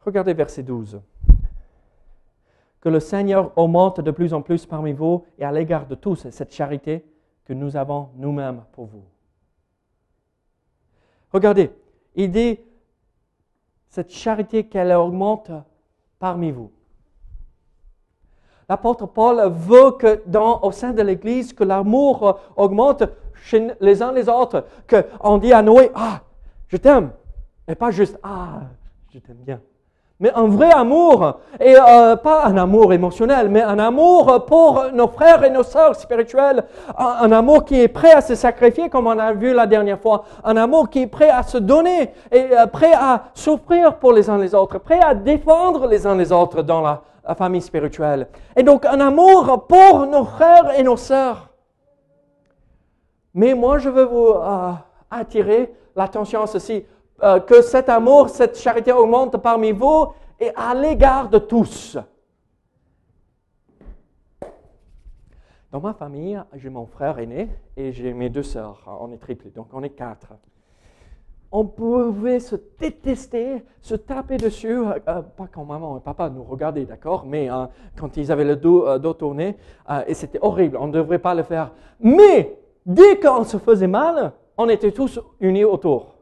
Regardez 0.00 0.32
verset 0.32 0.62
12. 0.62 1.00
Que 2.80 2.88
le 2.88 3.00
Seigneur 3.00 3.56
augmente 3.58 4.00
de 4.00 4.10
plus 4.10 4.32
en 4.32 4.40
plus 4.40 4.64
parmi 4.64 4.94
vous 4.94 5.26
et 5.38 5.44
à 5.44 5.52
l'égard 5.52 5.86
de 5.86 5.94
tous 5.94 6.28
cette 6.30 6.54
charité 6.54 7.04
que 7.44 7.52
nous 7.52 7.76
avons 7.76 8.10
nous-mêmes 8.14 8.64
pour 8.72 8.86
vous. 8.86 9.04
Regardez, 11.32 11.70
il 12.14 12.30
dit 12.30 12.58
cette 13.88 14.10
charité 14.10 14.66
qu'elle 14.66 14.92
augmente 14.92 15.50
parmi 16.18 16.50
vous. 16.50 16.72
L'apôtre 18.70 19.06
Paul 19.06 19.50
veut 19.52 19.90
que 19.98 20.22
dans, 20.26 20.60
au 20.60 20.70
sein 20.70 20.92
de 20.92 21.02
l'Église, 21.02 21.52
que 21.52 21.64
l'amour 21.64 22.38
augmente 22.54 23.02
chez 23.42 23.72
les 23.80 24.00
uns 24.00 24.12
les 24.12 24.28
autres, 24.28 24.64
qu'on 24.88 25.38
dit 25.38 25.52
à 25.52 25.60
Noé, 25.60 25.90
ah, 25.92 26.20
je 26.68 26.76
t'aime, 26.76 27.10
et 27.66 27.74
pas 27.74 27.90
juste, 27.90 28.16
ah, 28.22 28.60
je 29.12 29.18
t'aime 29.18 29.38
bien. 29.44 29.60
Mais 30.20 30.30
un 30.36 30.46
vrai 30.46 30.70
amour, 30.70 31.40
et 31.58 31.74
euh, 31.74 32.14
pas 32.14 32.44
un 32.44 32.56
amour 32.58 32.92
émotionnel, 32.92 33.48
mais 33.48 33.62
un 33.62 33.80
amour 33.80 34.44
pour 34.46 34.84
nos 34.92 35.08
frères 35.08 35.42
et 35.42 35.50
nos 35.50 35.64
sœurs 35.64 35.96
spirituels, 35.96 36.62
un, 36.96 37.32
amour 37.32 37.64
qui 37.64 37.80
est 37.80 37.88
prêt 37.88 38.12
à 38.12 38.20
se 38.20 38.36
sacrifier, 38.36 38.88
comme 38.88 39.08
on 39.08 39.18
a 39.18 39.32
vu 39.32 39.52
la 39.52 39.66
dernière 39.66 39.98
fois, 39.98 40.22
un 40.44 40.56
amour 40.56 40.90
qui 40.90 41.00
est 41.00 41.06
prêt 41.08 41.30
à 41.30 41.42
se 41.42 41.58
donner 41.58 42.10
et 42.30 42.56
euh, 42.56 42.66
prêt 42.66 42.92
à 42.94 43.24
souffrir 43.34 43.96
pour 43.96 44.12
les 44.12 44.30
uns 44.30 44.38
les 44.38 44.54
autres, 44.54 44.78
prêt 44.78 45.00
à 45.00 45.12
défendre 45.12 45.88
les 45.88 46.06
uns 46.06 46.14
les 46.14 46.30
autres 46.30 46.62
dans 46.62 46.82
la, 46.82 47.02
famille 47.36 47.62
spirituelle. 47.62 48.28
Et 48.56 48.62
donc 48.62 48.84
un 48.84 49.00
amour 49.00 49.66
pour 49.66 50.06
nos 50.06 50.24
frères 50.24 50.78
et 50.78 50.82
nos 50.82 50.96
sœurs. 50.96 51.50
Mais 53.34 53.54
moi, 53.54 53.78
je 53.78 53.88
veux 53.88 54.04
vous 54.04 54.28
euh, 54.28 54.72
attirer 55.10 55.72
l'attention 55.94 56.42
à 56.42 56.46
ceci. 56.46 56.84
Euh, 57.22 57.38
que 57.38 57.60
cet 57.60 57.88
amour, 57.88 58.30
cette 58.30 58.58
charité 58.58 58.92
augmente 58.92 59.36
parmi 59.36 59.72
vous 59.72 60.06
et 60.38 60.50
à 60.56 60.74
l'égard 60.74 61.28
de 61.28 61.38
tous. 61.38 61.98
Dans 65.70 65.80
ma 65.80 65.92
famille, 65.92 66.42
j'ai 66.54 66.70
mon 66.70 66.86
frère 66.86 67.18
aîné 67.18 67.48
et 67.76 67.92
j'ai 67.92 68.12
mes 68.14 68.30
deux 68.30 68.42
sœurs. 68.42 68.82
On 69.00 69.12
est 69.12 69.18
triplés, 69.18 69.50
donc 69.50 69.68
on 69.72 69.82
est 69.82 69.90
quatre. 69.90 70.32
On 71.52 71.64
pouvait 71.64 72.38
se 72.38 72.56
détester, 72.78 73.64
se 73.80 73.94
taper 73.96 74.36
dessus, 74.36 74.78
euh, 74.78 74.98
euh, 75.08 75.22
pas 75.22 75.48
quand 75.52 75.64
maman 75.64 75.98
et 75.98 76.00
papa 76.00 76.30
nous 76.30 76.44
regardaient, 76.44 76.84
d'accord, 76.84 77.24
mais 77.26 77.48
quand 77.96 78.16
ils 78.16 78.30
avaient 78.30 78.44
le 78.44 78.56
dos, 78.56 78.98
dos 78.98 79.14
tourné, 79.14 79.56
et 80.06 80.14
c'était 80.14 80.38
horrible, 80.42 80.76
on 80.76 80.86
ne 80.86 80.92
devrait 80.92 81.18
pas 81.18 81.34
le 81.34 81.42
faire. 81.42 81.72
Mais 81.98 82.56
dès 82.86 83.18
qu'on 83.18 83.44
se 83.44 83.56
faisait 83.56 83.88
mal, 83.88 84.32
on 84.56 84.68
était 84.68 84.92
tous 84.92 85.18
unis 85.40 85.64
autour. 85.64 86.14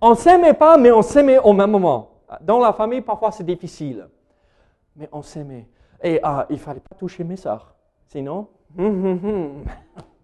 On 0.00 0.14
s'aimait 0.14 0.54
pas, 0.54 0.76
mais 0.78 0.90
on 0.90 1.02
s'aimait 1.02 1.38
au 1.38 1.52
même 1.52 1.70
moment. 1.70 2.10
Dans 2.40 2.58
la 2.58 2.72
famille, 2.72 3.02
parfois, 3.02 3.30
c'est 3.30 3.44
difficile. 3.44 4.08
Mais 4.96 5.08
on 5.12 5.22
s'aimait. 5.22 5.68
Et 6.02 6.18
ah, 6.22 6.46
il 6.50 6.58
fallait 6.58 6.80
pas 6.80 6.96
toucher 6.96 7.24
mes 7.24 7.36
soeurs. 7.36 7.74
Sinon, 8.08 8.48
hum, 8.76 8.86
hum, 8.86 9.20
hum. 9.24 9.64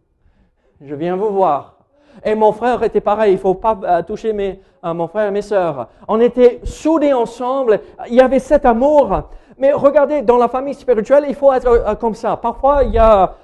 je 0.81 0.95
viens 0.95 1.17
vous 1.17 1.33
voir. 1.33 1.78
Et 2.25 2.35
mon 2.35 2.53
frère 2.53 2.83
était 2.83 3.01
pareil, 3.01 3.33
il 3.33 3.37
ne 3.37 3.41
faut 3.41 3.55
pas 3.55 3.79
euh, 3.83 4.03
toucher 4.03 4.33
mes, 4.33 4.61
euh, 4.85 4.95
mon 4.95 5.09
frère 5.09 5.29
et 5.29 5.31
mes 5.31 5.43
soeurs. 5.43 5.89
On 6.07 6.21
était 6.21 6.61
soudés 6.65 7.13
ensemble, 7.13 7.81
il 8.09 8.15
y 8.15 8.21
avait 8.21 8.39
cet 8.39 8.67
amour. 8.67 9.23
Mais 9.57 9.73
regardez, 9.73 10.23
dans 10.23 10.37
la 10.37 10.49
famille 10.49 10.75
spirituelle, 10.75 11.25
il 11.29 11.35
faut 11.35 11.53
être 11.53 11.67
euh, 11.67 11.95
comme 11.95 12.15
ça. 12.15 12.37
Parfois, 12.37 12.85
il 12.85 12.93
y 12.93 12.99
a 12.99 13.35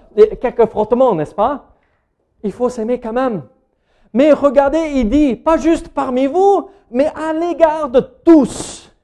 quelques 0.40 0.66
frottements, 0.66 1.14
n'est-ce 1.14 1.34
pas? 1.34 1.66
Il 2.42 2.52
faut 2.52 2.68
s'aimer 2.68 3.00
quand 3.00 3.12
même. 3.12 3.42
Mais 4.12 4.32
regardez, 4.32 4.92
il 4.94 5.08
dit, 5.08 5.34
pas 5.34 5.56
juste 5.56 5.88
parmi 5.88 6.26
vous, 6.26 6.68
mais 6.90 7.06
à 7.06 7.32
l'égard 7.32 7.88
de 7.88 8.00
tous. 8.00 8.94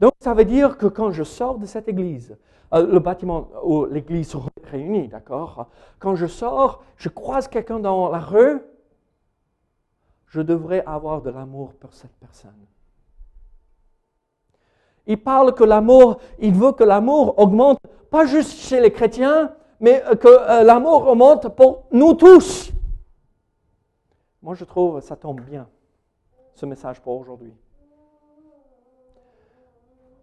Donc 0.00 0.12
ça 0.20 0.32
veut 0.32 0.46
dire 0.46 0.78
que 0.78 0.86
quand 0.86 1.10
je 1.10 1.22
sors 1.22 1.58
de 1.58 1.66
cette 1.66 1.88
église, 1.88 2.36
le 2.72 2.98
bâtiment 2.98 3.48
où 3.64 3.84
l'église 3.86 4.36
réunie, 4.64 5.08
d'accord? 5.08 5.68
Quand 5.98 6.14
je 6.14 6.26
sors, 6.26 6.84
je 6.96 7.08
croise 7.08 7.48
quelqu'un 7.48 7.80
dans 7.80 8.08
la 8.10 8.20
rue, 8.20 8.60
je 10.26 10.40
devrais 10.40 10.84
avoir 10.86 11.22
de 11.22 11.30
l'amour 11.30 11.74
pour 11.74 11.92
cette 11.92 12.14
personne. 12.20 12.66
Il 15.06 15.20
parle 15.20 15.54
que 15.54 15.64
l'amour, 15.64 16.20
il 16.38 16.54
veut 16.54 16.72
que 16.72 16.84
l'amour 16.84 17.38
augmente, 17.38 17.80
pas 18.10 18.26
juste 18.26 18.52
chez 18.52 18.80
les 18.80 18.92
chrétiens, 18.92 19.54
mais 19.80 20.02
que 20.20 20.28
euh, 20.28 20.62
l'amour 20.62 21.08
augmente 21.08 21.48
pour 21.56 21.84
nous 21.90 22.14
tous. 22.14 22.70
Moi, 24.42 24.54
je 24.54 24.64
trouve 24.64 25.00
ça 25.00 25.16
tombe 25.16 25.40
bien. 25.40 25.68
ce 26.54 26.66
message 26.66 27.00
pour 27.00 27.18
aujourd'hui. 27.18 27.54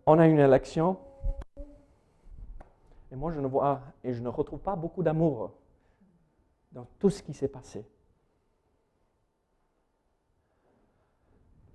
On 0.06 0.20
a 0.20 0.28
une 0.28 0.40
élection, 0.40 0.98
et 3.12 3.16
moi 3.16 3.32
je 3.32 3.40
ne 3.40 3.48
vois 3.48 3.82
et 4.04 4.14
je 4.14 4.22
ne 4.22 4.30
retrouve 4.30 4.60
pas 4.60 4.76
beaucoup 4.76 5.04
d'amour 5.04 5.54
dans 6.72 6.86
tout 7.00 7.10
ce 7.10 7.24
qui 7.24 7.34
s'est 7.34 7.48
passé. 7.48 7.86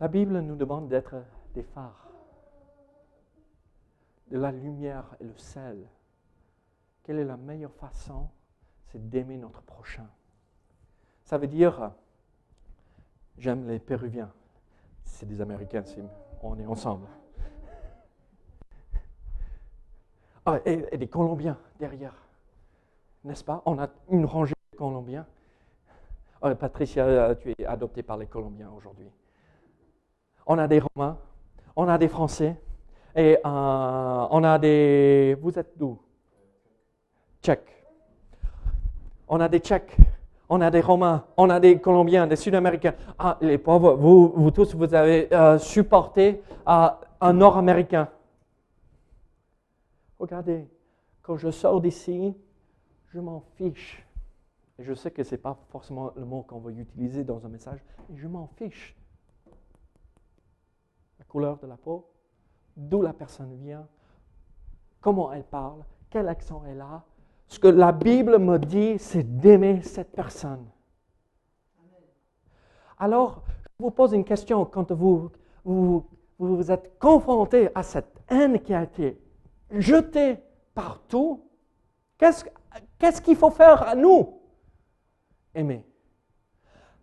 La 0.00 0.08
Bible 0.08 0.40
nous 0.40 0.56
demande 0.56 0.88
d'être 0.88 1.14
des 1.54 1.62
phares, 1.62 2.10
de 4.30 4.38
la 4.38 4.50
lumière 4.50 5.16
et 5.20 5.24
le 5.24 5.36
sel. 5.36 5.88
Quelle 7.04 7.18
est 7.18 7.24
la 7.24 7.36
meilleure 7.36 7.74
façon 7.74 8.28
C'est 8.86 9.08
d'aimer 9.08 9.36
notre 9.36 9.62
prochain. 9.62 10.08
Ça 11.22 11.38
veut 11.38 11.46
dire, 11.46 11.92
j'aime 13.38 13.68
les 13.68 13.78
Péruviens. 13.78 14.32
C'est 15.04 15.26
des 15.26 15.40
Américains, 15.40 15.84
on 16.42 16.58
est 16.58 16.66
ensemble. 16.66 17.06
Ah, 20.44 20.58
et, 20.64 20.96
des 20.96 21.06
Colombiens 21.06 21.56
derrière. 21.78 22.14
N'est-ce 23.24 23.44
pas? 23.44 23.62
On 23.64 23.78
a 23.78 23.88
une 24.10 24.24
rangée 24.24 24.54
de 24.72 24.76
Colombiens. 24.76 25.26
Ah, 26.40 26.54
Patricia, 26.54 27.34
tu 27.36 27.54
es 27.56 27.64
adoptée 27.64 28.02
par 28.02 28.16
les 28.16 28.26
Colombiens 28.26 28.70
aujourd'hui. 28.76 29.06
On 30.46 30.58
a 30.58 30.66
des 30.66 30.80
Romains, 30.80 31.16
on 31.76 31.88
a 31.88 31.96
des 31.98 32.08
Français, 32.08 32.56
et 33.14 33.38
euh, 33.44 34.26
on 34.30 34.42
a 34.42 34.58
des... 34.58 35.36
Vous 35.40 35.56
êtes 35.56 35.76
d'où? 35.76 35.98
Tchèques. 37.42 37.84
On 39.28 39.40
a 39.40 39.48
des 39.48 39.60
Tchèques, 39.60 39.96
on 40.48 40.60
a 40.60 40.70
des 40.70 40.80
Romains, 40.80 41.24
on 41.36 41.48
a 41.50 41.60
des 41.60 41.78
Colombiens, 41.78 42.26
des 42.26 42.36
Sud-Américains. 42.36 42.94
Ah, 43.18 43.38
les 43.40 43.58
pauvres, 43.58 43.94
vous, 43.94 44.50
tous, 44.50 44.74
vous 44.74 44.92
avez 44.94 45.32
euh, 45.32 45.58
supporté 45.58 46.42
euh, 46.68 46.88
un 47.20 47.32
Nord-Américain. 47.32 48.08
Regardez, 50.22 50.70
quand 51.20 51.36
je 51.36 51.50
sors 51.50 51.80
d'ici, 51.80 52.32
je 53.08 53.18
m'en 53.18 53.40
fiche. 53.56 54.06
Et 54.78 54.84
je 54.84 54.94
sais 54.94 55.10
que 55.10 55.24
ce 55.24 55.32
n'est 55.32 55.40
pas 55.40 55.58
forcément 55.70 56.12
le 56.14 56.24
mot 56.24 56.42
qu'on 56.42 56.60
va 56.60 56.70
utiliser 56.70 57.24
dans 57.24 57.44
un 57.44 57.48
message, 57.48 57.80
mais 58.08 58.16
je 58.16 58.28
m'en 58.28 58.46
fiche. 58.46 58.96
La 61.18 61.24
couleur 61.24 61.58
de 61.58 61.66
la 61.66 61.76
peau, 61.76 62.08
d'où 62.76 63.02
la 63.02 63.12
personne 63.12 63.52
vient, 63.56 63.84
comment 65.00 65.32
elle 65.32 65.42
parle, 65.42 65.82
quel 66.08 66.28
accent 66.28 66.62
elle 66.68 66.82
a. 66.82 67.02
Ce 67.48 67.58
que 67.58 67.66
la 67.66 67.90
Bible 67.90 68.38
me 68.38 68.60
dit, 68.60 69.00
c'est 69.00 69.24
d'aimer 69.24 69.82
cette 69.82 70.12
personne. 70.12 70.70
Alors, 72.96 73.42
je 73.48 73.84
vous 73.84 73.90
pose 73.90 74.12
une 74.12 74.24
question 74.24 74.64
quand 74.66 74.92
vous 74.92 75.32
vous, 75.64 76.06
vous 76.38 76.70
êtes 76.70 76.96
confronté 77.00 77.70
à 77.74 77.82
cette 77.82 78.20
haine 78.28 78.60
qui 78.60 78.72
a 78.72 78.84
été 78.84 79.20
jeté 79.72 80.38
partout, 80.74 81.44
qu'est-ce 82.18 83.20
qu'il 83.20 83.36
faut 83.36 83.50
faire 83.50 83.86
à 83.86 83.94
nous? 83.94 84.40
Aimer. 85.54 85.84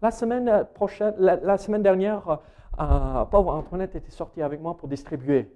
La 0.01 0.11
semaine 0.11 0.65
prochaine, 0.73 1.13
la, 1.17 1.57
dernière, 1.57 2.39
euh, 2.79 3.25
pauvre 3.25 3.53
Antoinette 3.53 3.95
était 3.95 4.11
sortie 4.11 4.41
avec 4.41 4.61
moi 4.61 4.77
pour 4.77 4.87
distribuer. 4.87 5.51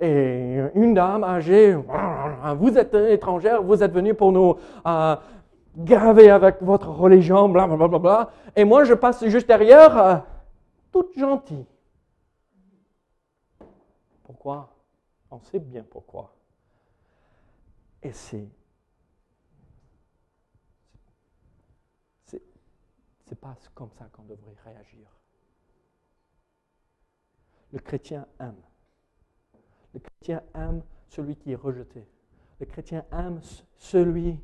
Et 0.00 0.60
une 0.74 0.94
dame 0.94 1.24
âgée, 1.24 1.76
vous 2.56 2.78
êtes 2.78 2.94
étrangère, 2.94 3.62
vous 3.62 3.82
êtes 3.82 3.92
venu 3.92 4.14
pour 4.14 4.30
nous 4.30 4.54
euh, 4.86 5.16
graver 5.76 6.30
avec 6.30 6.62
votre 6.62 6.88
religion, 6.88 7.48
blablabla. 7.48 7.88
Bla, 7.88 7.98
bla, 7.98 7.98
bla. 7.98 8.30
Et 8.54 8.64
moi, 8.64 8.84
je 8.84 8.94
passe 8.94 9.26
juste 9.26 9.48
derrière, 9.48 9.98
euh, 9.98 10.16
toute 10.92 11.18
gentille. 11.18 11.66
Pourquoi? 14.22 14.68
On 15.30 15.40
sait 15.40 15.58
bien 15.58 15.84
pourquoi. 15.88 16.37
Et 18.08 18.12
c'est. 18.12 18.48
C'est 22.24 23.38
pas 23.38 23.54
comme 23.74 23.90
ça 23.92 24.08
qu'on 24.10 24.22
devrait 24.22 24.56
réagir. 24.64 25.06
Le 27.70 27.78
chrétien 27.80 28.26
aime. 28.40 28.62
Le 29.92 30.00
chrétien 30.00 30.42
aime 30.54 30.82
celui 31.10 31.36
qui 31.36 31.52
est 31.52 31.54
rejeté. 31.54 32.08
Le 32.58 32.64
chrétien 32.64 33.04
aime 33.12 33.42
celui 33.76 34.40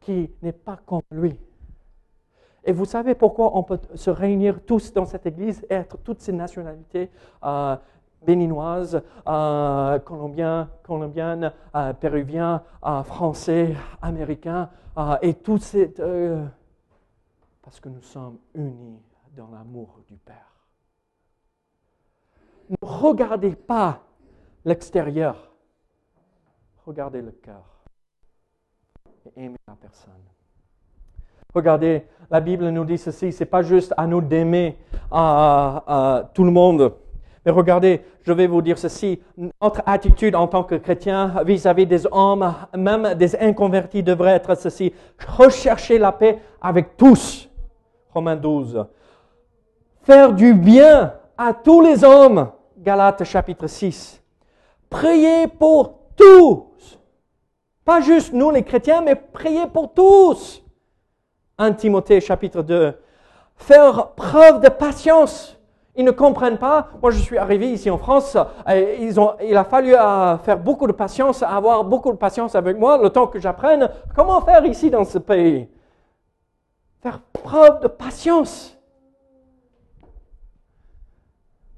qui 0.00 0.30
n'est 0.42 0.52
pas 0.52 0.76
comme 0.76 1.00
lui. 1.10 1.40
Et 2.64 2.72
vous 2.72 2.84
savez 2.84 3.14
pourquoi 3.14 3.56
on 3.56 3.62
peut 3.62 3.80
se 3.94 4.10
réunir 4.10 4.62
tous 4.66 4.92
dans 4.92 5.06
cette 5.06 5.24
église, 5.24 5.64
être 5.70 5.96
toutes 6.02 6.20
ces 6.20 6.32
nationalités, 6.32 7.10
euh, 7.44 7.78
béninoises, 8.22 9.02
euh, 9.26 9.98
colombiens, 10.00 10.68
colombiennes, 10.82 11.52
euh, 11.74 11.92
péruviens, 11.92 12.62
euh, 12.84 13.02
français, 13.02 13.74
américains, 14.02 14.70
et 15.20 15.34
tous 15.34 15.58
ces... 15.58 15.92
parce 17.62 17.80
que 17.80 17.90
nous 17.90 18.00
sommes 18.00 18.38
unis 18.54 18.98
dans 19.36 19.48
l'amour 19.50 20.00
du 20.08 20.16
Père. 20.16 20.66
Ne 22.70 22.76
regardez 22.80 23.54
pas 23.54 24.00
l'extérieur, 24.64 25.52
regardez 26.86 27.20
le 27.20 27.32
cœur 27.32 27.84
et 29.26 29.44
aimez 29.44 29.58
la 29.68 29.74
personne. 29.74 30.14
Regardez, 31.54 32.06
la 32.30 32.40
Bible 32.40 32.70
nous 32.70 32.86
dit 32.86 32.96
ceci, 32.96 33.32
c'est 33.32 33.44
pas 33.44 33.60
juste 33.60 33.92
à 33.98 34.06
nous 34.06 34.22
d'aimer 34.22 34.78
tout 35.10 36.44
le 36.44 36.50
monde, 36.50 36.94
mais 37.46 37.52
regardez, 37.52 38.02
je 38.24 38.32
vais 38.32 38.48
vous 38.48 38.60
dire 38.60 38.76
ceci, 38.76 39.20
notre 39.62 39.80
attitude 39.86 40.34
en 40.34 40.48
tant 40.48 40.64
que 40.64 40.74
chrétien 40.74 41.32
vis-à-vis 41.44 41.86
des 41.86 42.04
hommes, 42.10 42.52
même 42.76 43.14
des 43.14 43.36
inconvertis, 43.36 44.02
devrait 44.02 44.32
être 44.32 44.56
ceci. 44.56 44.92
Rechercher 45.24 45.98
la 45.98 46.10
paix 46.10 46.40
avec 46.60 46.96
tous. 46.96 47.48
Romains 48.12 48.34
12. 48.34 48.84
Faire 50.02 50.32
du 50.32 50.54
bien 50.54 51.14
à 51.38 51.54
tous 51.54 51.80
les 51.80 52.02
hommes. 52.02 52.50
Galates 52.78 53.22
chapitre 53.22 53.68
6. 53.68 54.20
Prier 54.90 55.46
pour 55.46 56.00
tous. 56.16 56.98
Pas 57.84 58.00
juste 58.00 58.32
nous 58.32 58.50
les 58.50 58.64
chrétiens, 58.64 59.02
mais 59.02 59.14
prier 59.14 59.68
pour 59.72 59.94
tous. 59.94 60.64
1 61.58 61.72
Timothée 61.74 62.20
chapitre 62.20 62.62
2. 62.62 62.92
Faire 63.54 64.14
preuve 64.16 64.60
de 64.60 64.68
patience 64.68 65.55
ils 65.96 66.04
ne 66.04 66.10
comprennent 66.10 66.58
pas. 66.58 66.90
Moi, 67.00 67.10
je 67.10 67.18
suis 67.18 67.38
arrivé 67.38 67.72
ici 67.72 67.90
en 67.90 67.98
France. 67.98 68.36
Et 68.68 69.18
ont, 69.18 69.34
il 69.42 69.56
a 69.56 69.64
fallu 69.64 69.94
euh, 69.94 70.38
faire 70.38 70.58
beaucoup 70.58 70.86
de 70.86 70.92
patience, 70.92 71.42
avoir 71.42 71.84
beaucoup 71.84 72.12
de 72.12 72.18
patience 72.18 72.54
avec 72.54 72.78
moi, 72.78 72.98
le 72.98 73.10
temps 73.10 73.26
que 73.26 73.38
j'apprenne 73.38 73.90
comment 74.14 74.40
faire 74.42 74.64
ici 74.66 74.90
dans 74.90 75.04
ce 75.04 75.18
pays. 75.18 75.68
Faire 77.00 77.20
preuve 77.20 77.80
de 77.80 77.88
patience. 77.88 78.76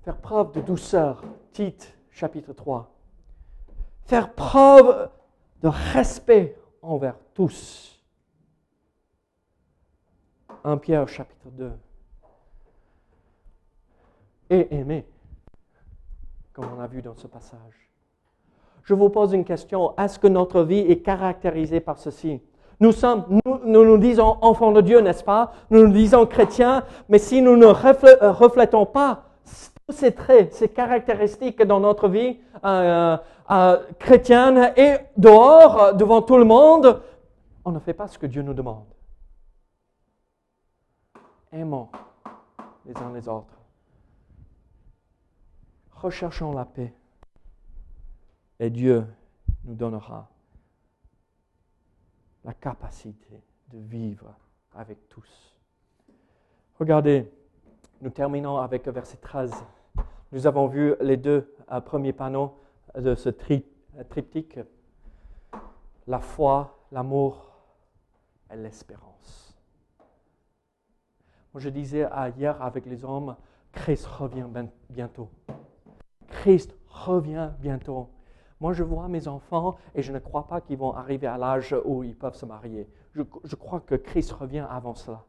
Faire 0.04 0.16
preuve 0.16 0.52
de 0.52 0.60
douceur. 0.60 1.22
Tite, 1.52 1.96
chapitre 2.10 2.52
3. 2.52 2.90
Faire 4.04 4.32
preuve 4.32 5.10
de 5.62 5.68
respect 5.68 6.56
envers 6.82 7.16
tous. 7.34 8.02
1 10.64 10.76
Pierre, 10.78 11.08
chapitre 11.08 11.48
2 11.52 11.72
et 14.50 14.74
aimer, 14.74 15.06
comme 16.52 16.66
on 16.76 16.80
a 16.80 16.86
vu 16.86 17.02
dans 17.02 17.14
ce 17.14 17.26
passage. 17.26 17.90
Je 18.84 18.94
vous 18.94 19.10
pose 19.10 19.34
une 19.34 19.44
question. 19.44 19.94
Est-ce 19.98 20.18
que 20.18 20.26
notre 20.26 20.62
vie 20.62 20.78
est 20.78 21.00
caractérisée 21.00 21.80
par 21.80 21.98
ceci? 21.98 22.40
Nous, 22.80 22.92
sommes, 22.92 23.40
nous, 23.64 23.98
disons 23.98 24.38
enfants 24.40 24.72
de 24.72 24.80
Dieu, 24.80 25.00
n'est-ce 25.00 25.24
pas? 25.24 25.52
Nous 25.70 25.86
nous 25.86 25.92
disons 25.92 26.24
chrétiens, 26.26 26.84
mais 27.08 27.18
si 27.18 27.42
nous 27.42 27.56
ne 27.56 27.66
euh, 27.66 28.32
reflétons 28.32 28.86
pas 28.86 29.24
tous 29.86 29.94
ces 29.94 30.12
traits, 30.12 30.54
ces 30.54 30.68
caractéristiques 30.68 31.62
dans 31.62 31.80
notre 31.80 32.08
vie 32.08 32.38
euh, 32.64 33.16
euh, 33.50 33.76
chrétienne 33.98 34.72
et 34.76 34.96
dehors, 35.16 35.94
devant 35.94 36.22
tout 36.22 36.36
le 36.38 36.44
monde, 36.44 37.02
on 37.64 37.72
ne 37.72 37.80
fait 37.80 37.94
pas 37.94 38.06
ce 38.06 38.18
que 38.18 38.26
Dieu 38.26 38.42
nous 38.42 38.54
demande. 38.54 38.86
Aimons 41.52 41.88
les 42.86 42.96
uns 42.96 43.12
les 43.12 43.28
autres 43.28 43.57
recherchons 46.02 46.52
la 46.52 46.64
paix. 46.64 46.92
Et 48.60 48.70
Dieu 48.70 49.06
nous 49.64 49.74
donnera 49.74 50.28
la 52.44 52.54
capacité 52.54 53.42
de 53.68 53.78
vivre 53.78 54.34
avec 54.74 55.08
tous. 55.08 55.54
Regardez, 56.78 57.30
nous 58.00 58.10
terminons 58.10 58.58
avec 58.58 58.86
le 58.86 58.92
verset 58.92 59.18
13. 59.18 59.52
Nous 60.32 60.46
avons 60.46 60.66
vu 60.66 60.94
les 61.00 61.16
deux 61.16 61.54
euh, 61.70 61.80
premiers 61.80 62.12
panneaux 62.12 62.60
de 62.96 63.14
ce 63.14 63.30
euh, 63.30 64.04
triptyque. 64.08 64.60
La 66.06 66.20
foi, 66.20 66.78
l'amour 66.92 67.52
et 68.50 68.56
l'espérance. 68.56 69.58
Je 71.54 71.68
disais 71.70 72.08
hier 72.36 72.62
avec 72.62 72.86
les 72.86 73.04
hommes 73.04 73.34
Christ 73.72 74.06
revient 74.06 74.46
ben- 74.48 74.70
bientôt. 74.88 75.28
Christ 76.48 76.74
revient 76.88 77.50
bientôt. 77.60 78.08
Moi, 78.58 78.72
je 78.72 78.82
vois 78.82 79.06
mes 79.06 79.28
enfants 79.28 79.76
et 79.94 80.00
je 80.00 80.14
ne 80.14 80.18
crois 80.18 80.46
pas 80.46 80.62
qu'ils 80.62 80.78
vont 80.78 80.94
arriver 80.94 81.26
à 81.26 81.36
l'âge 81.36 81.76
où 81.84 82.02
ils 82.02 82.16
peuvent 82.16 82.36
se 82.36 82.46
marier. 82.46 82.88
Je, 83.12 83.54
crois 83.54 83.80
que 83.80 83.96
Christ 83.96 84.32
revient 84.32 84.64
avant 84.70 84.94
cela. 84.94 85.24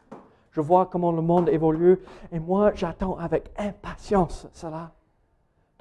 Je 0.52 0.62
vois 0.62 0.86
comment 0.86 1.12
le 1.12 1.22
monde 1.22 1.50
évolue 1.50 2.00
et 2.32 2.40
moi, 2.40 2.72
j'attends 2.74 3.18
avec 3.18 3.52
impatience 3.58 4.48
cela. 4.54 4.92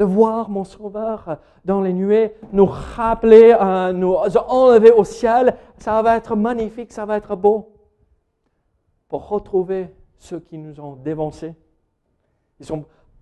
De 0.00 0.04
voir 0.04 0.50
mon 0.50 0.64
Sauveur 0.64 1.38
dans 1.64 1.82
les 1.82 1.92
nuées, 1.92 2.34
nous 2.50 2.66
rappeler, 2.66 3.56
euh, 3.60 3.92
nous 3.92 4.16
enlever 4.48 4.90
au 4.90 5.04
ciel, 5.04 5.56
ça 5.76 6.02
va 6.02 6.16
être 6.16 6.34
magnifique, 6.34 6.90
ça 6.90 7.06
va 7.06 7.16
être 7.16 7.36
beau. 7.36 7.76
Pour 9.08 9.28
retrouver 9.28 9.94
ceux 10.16 10.40
qui 10.40 10.58
nous 10.58 10.80
ont 10.80 10.96
dévancés. 10.96 11.54
Ils 12.58 12.72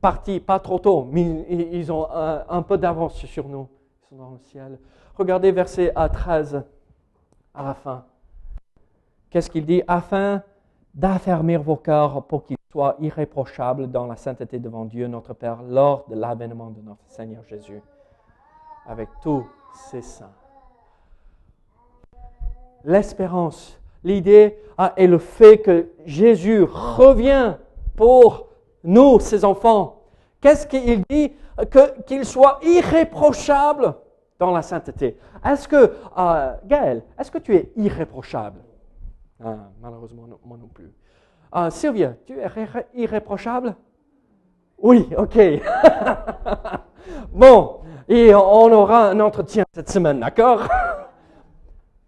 partis 0.06 0.38
pas 0.38 0.60
trop 0.60 0.78
tôt, 0.78 1.08
mais 1.10 1.44
ils 1.50 1.90
ont 1.90 2.08
un, 2.08 2.44
un 2.48 2.62
peu 2.62 2.78
d'avance 2.78 3.16
sur 3.26 3.48
nous. 3.48 3.66
Ils 4.04 4.08
sont 4.08 4.14
dans 4.14 4.30
le 4.30 4.38
ciel. 4.38 4.78
Regardez 5.16 5.50
verset 5.50 5.92
13 5.92 6.62
à 7.52 7.64
la 7.64 7.74
fin. 7.74 8.04
Qu'est-ce 9.30 9.50
qu'il 9.50 9.66
dit? 9.66 9.82
Afin 9.88 10.44
d'affermir 10.94 11.60
vos 11.60 11.74
cœurs 11.74 12.22
pour 12.26 12.44
qu'ils 12.44 12.56
soient 12.70 12.94
irréprochables 13.00 13.90
dans 13.90 14.06
la 14.06 14.14
sainteté 14.14 14.60
devant 14.60 14.84
Dieu 14.84 15.08
notre 15.08 15.34
Père 15.34 15.64
lors 15.64 16.06
de 16.08 16.14
l'avènement 16.14 16.70
de 16.70 16.82
notre 16.82 17.04
Seigneur 17.08 17.42
Jésus, 17.42 17.82
avec 18.86 19.08
tous 19.24 19.44
ses 19.74 20.02
saints. 20.02 20.36
L'espérance, 22.84 23.80
l'idée 24.04 24.56
ah, 24.78 24.92
et 24.96 25.08
le 25.08 25.18
fait 25.18 25.58
que 25.58 25.88
Jésus 26.04 26.62
revient 26.62 27.56
pour 27.96 28.46
nous, 28.84 29.18
ses 29.18 29.44
enfants. 29.44 29.95
Qu'est-ce 30.46 30.64
qu'il 30.68 31.02
dit 31.10 31.32
Qu'il 32.06 32.24
soit 32.24 32.60
irréprochable 32.62 33.96
dans 34.38 34.52
la 34.52 34.62
sainteté? 34.62 35.18
Est-ce 35.44 35.66
que, 35.66 35.92
euh, 36.16 36.52
Gaël, 36.66 37.02
est-ce 37.18 37.32
que 37.32 37.38
tu 37.38 37.56
es 37.56 37.72
irréprochable? 37.74 38.60
Ah, 39.44 39.56
Malheureusement, 39.82 40.28
non, 40.28 40.38
moi 40.44 40.56
non 40.56 40.68
plus. 40.68 40.92
Euh, 41.56 41.68
Sylvia, 41.70 42.14
tu 42.24 42.38
es 42.38 42.46
irré- 42.46 42.86
irréprochable? 42.94 43.74
Oui, 44.78 45.08
ok. 45.18 45.36
bon, 47.32 47.80
et 48.06 48.32
on 48.32 48.70
aura 48.72 49.08
un 49.08 49.18
entretien 49.18 49.64
cette 49.74 49.90
semaine, 49.90 50.20
d'accord? 50.20 50.60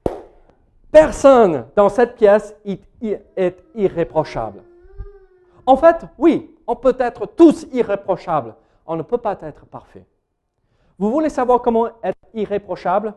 Personne 0.92 1.66
dans 1.74 1.88
cette 1.88 2.14
pièce 2.14 2.54
est 2.64 3.64
irréprochable. 3.74 4.62
En 5.66 5.76
fait, 5.76 6.04
oui, 6.18 6.54
on 6.68 6.76
peut 6.76 6.96
être 7.00 7.24
tous 7.26 7.66
irréprochables. 7.72 8.54
On 8.86 8.94
ne 8.94 9.02
peut 9.02 9.18
pas 9.18 9.36
être 9.40 9.64
parfait. 9.66 10.04
Vous 10.98 11.10
voulez 11.10 11.30
savoir 11.30 11.62
comment 11.62 11.88
être 12.02 12.18
irréprochable? 12.34 13.14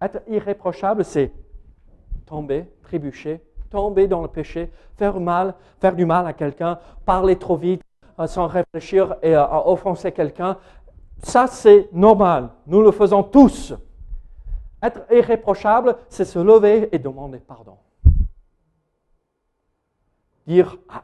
Être 0.00 0.20
irréprochable, 0.28 1.04
c'est 1.04 1.32
tomber, 2.26 2.70
trébucher, 2.82 3.40
tomber 3.70 4.06
dans 4.06 4.20
le 4.20 4.28
péché, 4.28 4.70
faire 4.98 5.18
mal, 5.18 5.54
faire 5.80 5.96
du 5.96 6.04
mal 6.04 6.26
à 6.26 6.34
quelqu'un, 6.34 6.78
parler 7.06 7.36
trop 7.36 7.56
vite, 7.56 7.80
euh, 8.20 8.26
sans 8.26 8.46
réfléchir 8.46 9.16
et 9.22 9.34
euh, 9.34 9.46
offenser 9.64 10.12
quelqu'un. 10.12 10.58
Ça, 11.22 11.46
c'est 11.46 11.88
normal. 11.92 12.50
Nous 12.66 12.82
le 12.82 12.90
faisons 12.90 13.22
tous. 13.22 13.72
Être 14.82 15.10
irréprochable, 15.10 15.96
c'est 16.10 16.26
se 16.26 16.38
lever 16.38 16.90
et 16.92 16.98
demander 16.98 17.38
pardon. 17.38 17.78
Dire, 20.46 20.76
ah, 20.90 21.02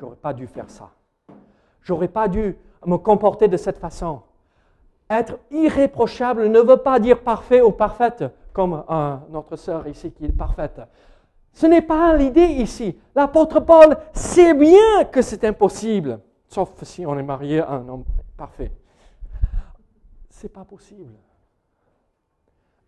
j'aurais 0.00 0.16
pas 0.16 0.32
dû 0.32 0.46
faire 0.46 0.70
ça. 0.70 0.90
J'aurais 1.82 2.08
pas 2.08 2.28
dû 2.28 2.56
me 2.84 2.96
comporter 2.96 3.48
de 3.48 3.56
cette 3.56 3.78
façon. 3.78 4.22
Être 5.08 5.38
irréprochable 5.50 6.48
ne 6.48 6.60
veut 6.60 6.78
pas 6.78 6.98
dire 6.98 7.22
parfait 7.22 7.60
ou 7.60 7.70
parfaite, 7.70 8.24
comme 8.52 8.84
notre 9.30 9.56
sœur 9.56 9.86
ici 9.86 10.10
qui 10.12 10.24
est 10.24 10.32
parfaite. 10.32 10.80
Ce 11.52 11.66
n'est 11.66 11.82
pas 11.82 12.16
l'idée 12.16 12.46
ici. 12.46 12.98
L'apôtre 13.14 13.60
Paul 13.60 13.96
sait 14.12 14.52
bien 14.52 15.04
que 15.10 15.22
c'est 15.22 15.44
impossible, 15.44 16.20
sauf 16.48 16.82
si 16.82 17.06
on 17.06 17.16
est 17.18 17.22
marié 17.22 17.60
à 17.60 17.70
un 17.70 17.88
homme 17.88 18.04
parfait. 18.36 18.72
C'est 20.28 20.52
pas 20.52 20.64
possible. 20.64 21.14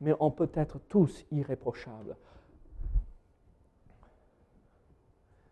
Mais 0.01 0.15
on 0.21 0.31
peut 0.31 0.51
être 0.55 0.79
tous 0.89 1.25
irréprochables. 1.33 2.17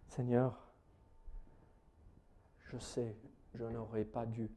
Seigneur, 0.09 0.66
je 2.73 2.79
sais, 2.79 3.17
je 3.55 3.65
n'aurais 3.65 4.05
pas 4.05 4.27
dû 4.27 4.51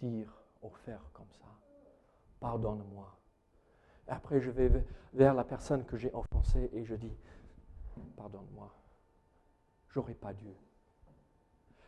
dire 0.00 0.32
ou 0.62 0.70
faire 0.70 1.00
comme 1.12 1.30
ça. 1.32 1.46
Pardonne-moi. 2.40 3.16
Après, 4.06 4.40
je 4.40 4.50
vais 4.50 4.70
vers 5.12 5.34
la 5.34 5.44
personne 5.44 5.84
que 5.84 5.96
j'ai 5.96 6.12
offensée 6.12 6.70
et 6.72 6.84
je 6.84 6.94
dis, 6.94 7.16
pardonne-moi. 8.16 8.74
J'aurais 9.88 10.14
pas 10.14 10.32
dû. 10.32 10.48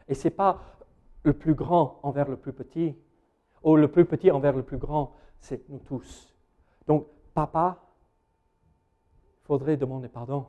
Et 0.08 0.14
ce 0.14 0.28
n'est 0.28 0.34
pas 0.34 0.62
le 1.24 1.32
plus 1.32 1.54
grand 1.54 2.00
envers 2.02 2.28
le 2.28 2.36
plus 2.36 2.52
petit, 2.52 2.96
ou 3.62 3.76
le 3.76 3.90
plus 3.90 4.04
petit 4.04 4.30
envers 4.30 4.54
le 4.54 4.62
plus 4.62 4.78
grand, 4.78 5.16
c'est 5.40 5.68
nous 5.68 5.80
tous. 5.80 6.32
Donc, 6.86 7.06
papa, 7.34 7.82
il 9.42 9.46
faudrait 9.46 9.76
demander 9.76 10.08
pardon. 10.08 10.46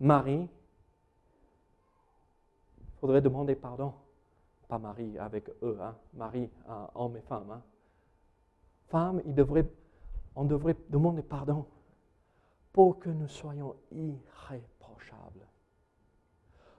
Marie, 0.00 0.48
il 2.80 2.98
faudrait 3.00 3.22
demander 3.22 3.54
pardon. 3.54 3.94
Pas 4.68 4.78
Marie 4.78 5.18
avec 5.18 5.50
eux, 5.62 5.78
hein. 5.80 5.96
Marie, 6.14 6.50
euh, 6.68 6.86
homme 6.94 7.16
et 7.16 7.22
femme. 7.22 7.50
Hein. 7.50 7.62
Femme, 8.88 9.22
on 10.34 10.44
devrait 10.44 10.76
demander 10.90 11.22
pardon 11.22 11.66
pour 12.72 12.98
que 12.98 13.08
nous 13.08 13.28
soyons 13.28 13.74
irréprochables. 13.90 15.46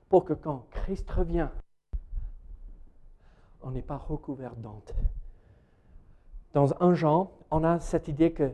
Pour 0.08 0.26
que 0.26 0.34
quand 0.34 0.68
Christ 0.72 1.10
revient, 1.10 1.50
on 3.62 3.72
n'est 3.72 3.82
pas 3.82 3.98
recouvert 3.98 4.56
d'honte. 4.56 4.94
Dans 6.54 6.74
un 6.82 6.94
genre, 6.94 7.32
on 7.52 7.64
a 7.64 7.80
cette 7.80 8.08
idée 8.08 8.34
que 8.34 8.52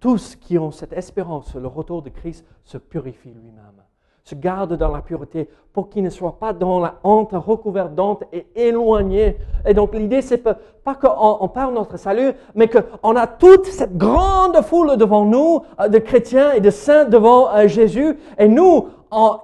tous 0.00 0.36
qui 0.36 0.58
ont 0.58 0.70
cette 0.70 0.92
espérance, 0.92 1.54
le 1.54 1.66
retour 1.66 2.02
de 2.02 2.10
Christ 2.10 2.46
se 2.64 2.78
purifie 2.78 3.34
lui-même, 3.34 3.82
se 4.28 4.34
garde 4.34 4.76
dans 4.76 4.90
la 4.90 5.00
pureté 5.00 5.48
pour 5.72 5.88
qu'il 5.88 6.02
ne 6.02 6.10
soit 6.10 6.38
pas 6.38 6.52
dans 6.52 6.80
la 6.80 6.96
honte, 7.02 7.30
recouvert 7.32 7.88
d'honte 7.88 8.24
et 8.30 8.46
éloigné. 8.56 9.38
Et 9.64 9.72
donc 9.72 9.94
l'idée, 9.94 10.20
c'est 10.20 10.36
pas 10.36 10.94
qu'on 10.94 11.38
on 11.40 11.46
de 11.46 11.74
notre 11.74 11.96
salut, 11.96 12.32
mais 12.54 12.68
qu'on 12.68 13.16
a 13.16 13.26
toute 13.26 13.64
cette 13.64 13.96
grande 13.96 14.60
foule 14.60 14.98
devant 14.98 15.24
nous, 15.24 15.62
euh, 15.80 15.88
de 15.88 15.98
chrétiens 15.98 16.52
et 16.52 16.60
de 16.60 16.68
saints 16.68 17.06
devant 17.06 17.48
euh, 17.54 17.68
Jésus, 17.68 18.18
et 18.38 18.48
nous, 18.48 18.88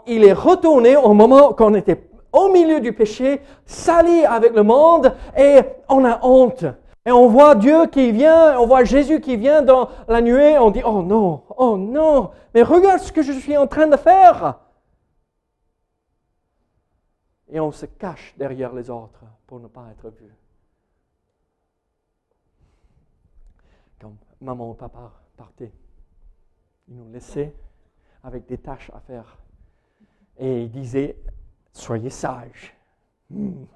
il 0.06 0.22
est 0.24 0.34
retourné 0.34 0.96
au 0.96 1.14
moment 1.14 1.54
qu'on 1.54 1.72
était 1.72 2.02
au 2.30 2.50
milieu 2.50 2.80
du 2.80 2.92
péché, 2.92 3.40
sali 3.64 4.26
avec 4.26 4.54
le 4.54 4.64
monde, 4.64 5.14
et 5.38 5.60
on 5.88 6.04
a 6.04 6.18
honte. 6.22 6.66
Et 7.06 7.12
on 7.12 7.28
voit 7.28 7.54
Dieu 7.54 7.86
qui 7.86 8.12
vient, 8.12 8.58
on 8.58 8.66
voit 8.66 8.84
Jésus 8.84 9.20
qui 9.20 9.36
vient 9.36 9.62
dans 9.62 9.88
la 10.08 10.20
nuée, 10.20 10.58
on 10.58 10.70
dit, 10.70 10.82
oh 10.84 11.00
non, 11.00 11.40
oh 11.56 11.78
non, 11.78 12.30
mais 12.54 12.62
regarde 12.62 13.00
ce 13.00 13.12
que 13.12 13.22
je 13.22 13.32
suis 13.32 13.56
en 13.56 13.66
train 13.66 13.86
de 13.86 13.96
faire. 13.96 14.58
Et 17.54 17.60
on 17.60 17.70
se 17.70 17.86
cache 17.86 18.34
derrière 18.36 18.74
les 18.74 18.90
autres 18.90 19.24
pour 19.46 19.60
ne 19.60 19.68
pas 19.68 19.88
être 19.92 20.10
vu. 20.10 20.28
Quand 24.00 24.12
maman 24.40 24.70
ou 24.70 24.74
papa 24.74 25.12
partaient, 25.36 25.72
ils 26.88 26.96
nous 26.96 27.08
laissaient 27.12 27.54
avec 28.24 28.46
des 28.46 28.58
tâches 28.58 28.90
à 28.92 28.98
faire. 28.98 29.38
Et 30.36 30.64
ils 30.64 30.70
disaient, 30.72 31.16
soyez 31.72 32.10
sages. 32.10 32.76
Hmm. 33.30 33.66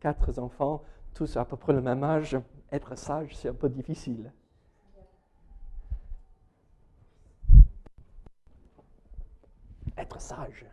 Quatre 0.00 0.38
enfants, 0.38 0.84
tous 1.14 1.38
à 1.38 1.46
peu 1.46 1.56
près 1.56 1.72
le 1.72 1.80
même 1.80 2.04
âge, 2.04 2.36
être 2.70 2.94
sage, 2.94 3.34
c'est 3.34 3.48
un 3.48 3.54
peu 3.54 3.70
difficile. 3.70 4.30
Être 9.96 10.20
sage. 10.20 10.66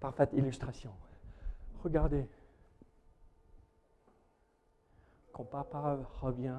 Parfaite 0.00 0.32
illustration. 0.32 0.92
Regardez. 1.82 2.26
Quand 5.32 5.44
papa 5.44 5.98
revient, 6.20 6.58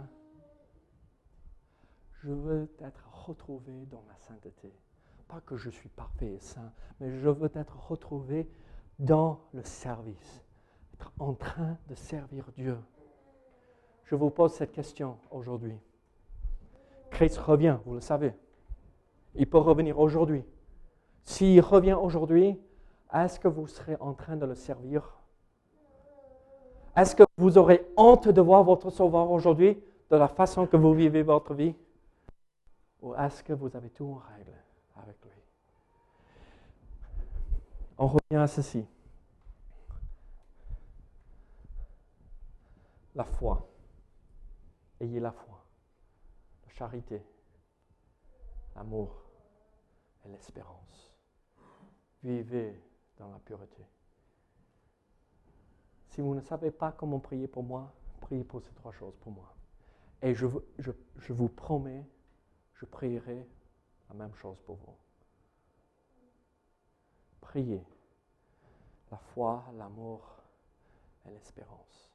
je 2.21 2.31
veux 2.31 2.69
être 2.79 3.25
retrouvé 3.25 3.85
dans 3.87 4.03
la 4.07 4.15
sainteté. 4.17 4.71
Pas 5.27 5.41
que 5.41 5.57
je 5.57 5.69
suis 5.69 5.89
parfait 5.89 6.33
et 6.33 6.39
saint, 6.39 6.71
mais 6.99 7.11
je 7.19 7.29
veux 7.29 7.51
être 7.55 7.89
retrouvé 7.89 8.49
dans 8.99 9.41
le 9.53 9.63
service 9.63 10.43
en 11.19 11.33
train 11.33 11.77
de 11.87 11.95
servir 11.95 12.45
Dieu. 12.55 12.77
Je 14.05 14.15
vous 14.15 14.29
pose 14.29 14.53
cette 14.53 14.71
question 14.71 15.17
aujourd'hui. 15.31 15.77
Christ 17.09 17.37
revient, 17.37 17.77
vous 17.85 17.95
le 17.95 18.01
savez. 18.01 18.33
Il 19.35 19.49
peut 19.49 19.57
revenir 19.57 19.99
aujourd'hui. 19.99 20.43
S'il 21.23 21.61
revient 21.61 21.93
aujourd'hui, 21.93 22.59
est-ce 23.13 23.39
que 23.39 23.47
vous 23.47 23.67
serez 23.67 23.97
en 23.99 24.13
train 24.13 24.37
de 24.37 24.45
le 24.45 24.55
servir? 24.55 25.17
Est-ce 26.95 27.15
que 27.15 27.23
vous 27.37 27.57
aurez 27.57 27.85
honte 27.97 28.27
de 28.27 28.41
voir 28.41 28.63
votre 28.63 28.89
Sauveur 28.89 29.31
aujourd'hui, 29.31 29.81
de 30.09 30.15
la 30.15 30.27
façon 30.27 30.67
que 30.67 30.77
vous 30.77 30.93
vivez 30.93 31.23
votre 31.23 31.53
vie? 31.53 31.75
Ou 33.01 33.15
est-ce 33.15 33.43
que 33.43 33.53
vous 33.53 33.75
avez 33.75 33.89
tout 33.89 34.05
en 34.05 34.21
règle 34.35 34.57
avec 34.95 35.17
lui? 35.23 35.31
On 37.97 38.07
revient 38.07 38.41
à 38.41 38.47
ceci. 38.47 38.85
La 43.15 43.23
foi. 43.23 43.67
Ayez 44.99 45.19
la 45.19 45.31
foi, 45.31 45.65
la 46.63 46.69
charité, 46.73 47.25
l'amour 48.75 49.23
et 50.23 50.29
l'espérance. 50.29 51.11
Vivez 52.21 52.79
dans 53.21 53.29
la 53.29 53.39
pureté. 53.39 53.85
Si 56.09 56.21
vous 56.21 56.33
ne 56.33 56.41
savez 56.41 56.71
pas 56.71 56.91
comment 56.91 57.19
prier 57.19 57.47
pour 57.47 57.63
moi, 57.63 57.93
priez 58.19 58.43
pour 58.43 58.61
ces 58.61 58.73
trois 58.73 58.91
choses 58.91 59.15
pour 59.21 59.31
moi. 59.31 59.55
Et 60.23 60.33
je, 60.33 60.47
je, 60.79 60.91
je 61.17 61.31
vous 61.31 61.47
promets, 61.47 62.05
je 62.73 62.85
prierai 62.85 63.47
la 64.09 64.15
même 64.15 64.33
chose 64.33 64.59
pour 64.65 64.75
vous. 64.75 64.95
Priez 67.39 67.83
la 69.11 69.17
foi, 69.17 69.63
l'amour 69.77 70.21
et 71.25 71.29
l'espérance. 71.29 72.11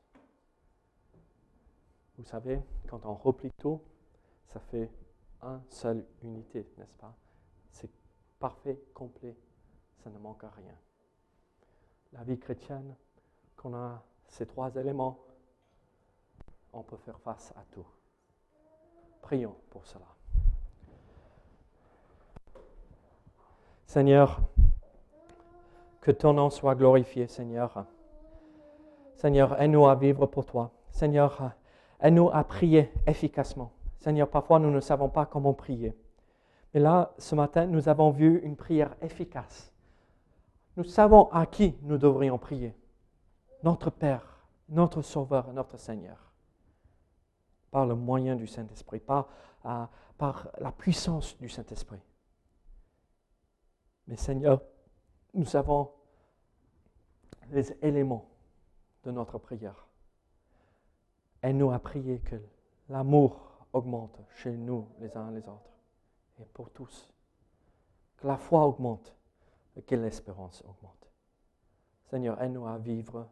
Vous 2.19 2.25
savez, 2.25 2.61
quand 2.89 3.07
on 3.07 3.15
replie 3.15 3.53
tout, 3.59 3.81
ça 4.49 4.59
fait 4.59 4.91
un 5.43 5.63
seule 5.69 6.05
unité, 6.23 6.67
n'est-ce 6.79 6.95
pas? 6.95 7.15
C'est 7.71 7.91
parfait, 8.39 8.81
complet, 8.93 9.37
ça 10.03 10.11
ne 10.11 10.19
manque 10.19 10.43
à 10.43 10.51
rien. 10.51 10.75
La 12.13 12.23
vie 12.23 12.39
chrétienne, 12.39 12.95
qu'on 13.57 13.75
a 13.75 14.03
ces 14.27 14.47
trois 14.47 14.75
éléments, 14.77 15.19
on 16.73 16.83
peut 16.83 16.97
faire 16.97 17.19
face 17.21 17.53
à 17.57 17.65
tout. 17.73 17.87
Prions 19.23 19.57
pour 19.71 19.87
cela. 19.87 20.07
Seigneur, 23.87 24.41
que 26.01 26.11
ton 26.11 26.35
nom 26.35 26.51
soit 26.51 26.75
glorifié, 26.75 27.27
Seigneur. 27.27 27.87
Seigneur, 29.15 29.61
aide-nous 29.61 29.87
à 29.87 29.95
vivre 29.95 30.27
pour 30.27 30.45
toi. 30.45 30.71
Seigneur, 30.91 31.53
aide-nous 32.01 32.31
à 32.31 32.45
prier 32.45 32.93
efficacement. 33.07 33.73
Seigneur, 33.99 34.29
parfois 34.29 34.59
nous 34.59 34.71
ne 34.71 34.81
savons 34.81 35.09
pas 35.09 35.27
comment 35.27 35.55
prier. 35.55 35.97
Mais 36.75 36.81
là, 36.81 37.15
ce 37.19 37.35
matin, 37.35 37.67
nous 37.67 37.89
avons 37.89 38.11
vu 38.11 38.41
une 38.41 38.55
prière 38.55 38.95
efficace. 39.01 39.73
Nous 40.77 40.85
savons 40.85 41.31
à 41.31 41.47
qui 41.47 41.75
nous 41.83 41.97
devrions 41.97 42.39
prier. 42.39 42.75
Notre 43.63 43.91
Père, 43.91 44.47
notre 44.69 45.01
Sauveur, 45.01 45.53
notre 45.53 45.79
Seigneur. 45.79 46.33
Par 47.71 47.87
le 47.87 47.95
moyen 47.95 48.37
du 48.37 48.47
Saint-Esprit, 48.47 49.01
par, 49.01 49.29
euh, 49.65 49.87
par 50.19 50.49
la 50.59 50.73
puissance 50.73 51.37
du 51.39 51.49
Saint-Esprit. 51.49 52.01
Mais 54.07 54.17
Seigneur, 54.17 54.63
nous 55.35 55.57
avons 55.57 55.91
les 57.51 57.73
éléments 57.83 58.29
de 59.05 59.11
notre 59.11 59.39
prière. 59.39 59.87
Aide-nous 61.43 61.71
à 61.71 61.79
prier 61.79 62.21
que 62.21 62.37
l'amour 62.89 63.67
augmente 63.73 64.21
chez 64.35 64.53
nous 64.53 64.89
les 65.01 65.17
uns 65.17 65.31
les 65.31 65.49
autres 65.49 65.73
et 66.39 66.45
pour 66.45 66.71
tous. 66.71 67.09
Que 68.17 68.27
la 68.27 68.37
foi 68.37 68.65
augmente 68.65 69.15
que 69.83 69.95
l'espérance 69.95 70.63
augmente. 70.63 71.11
Seigneur, 72.11 72.41
aide-nous 72.41 72.67
à 72.67 72.79
vivre 72.79 73.29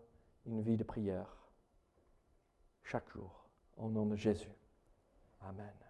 une 0.46 0.60
vie 0.60 0.76
de 0.76 0.84
prière 0.84 1.36
chaque 2.82 3.08
jour. 3.10 3.48
Au 3.76 3.88
nom 3.88 4.06
de 4.06 4.16
Jésus. 4.16 4.52
Amen. 5.40 5.83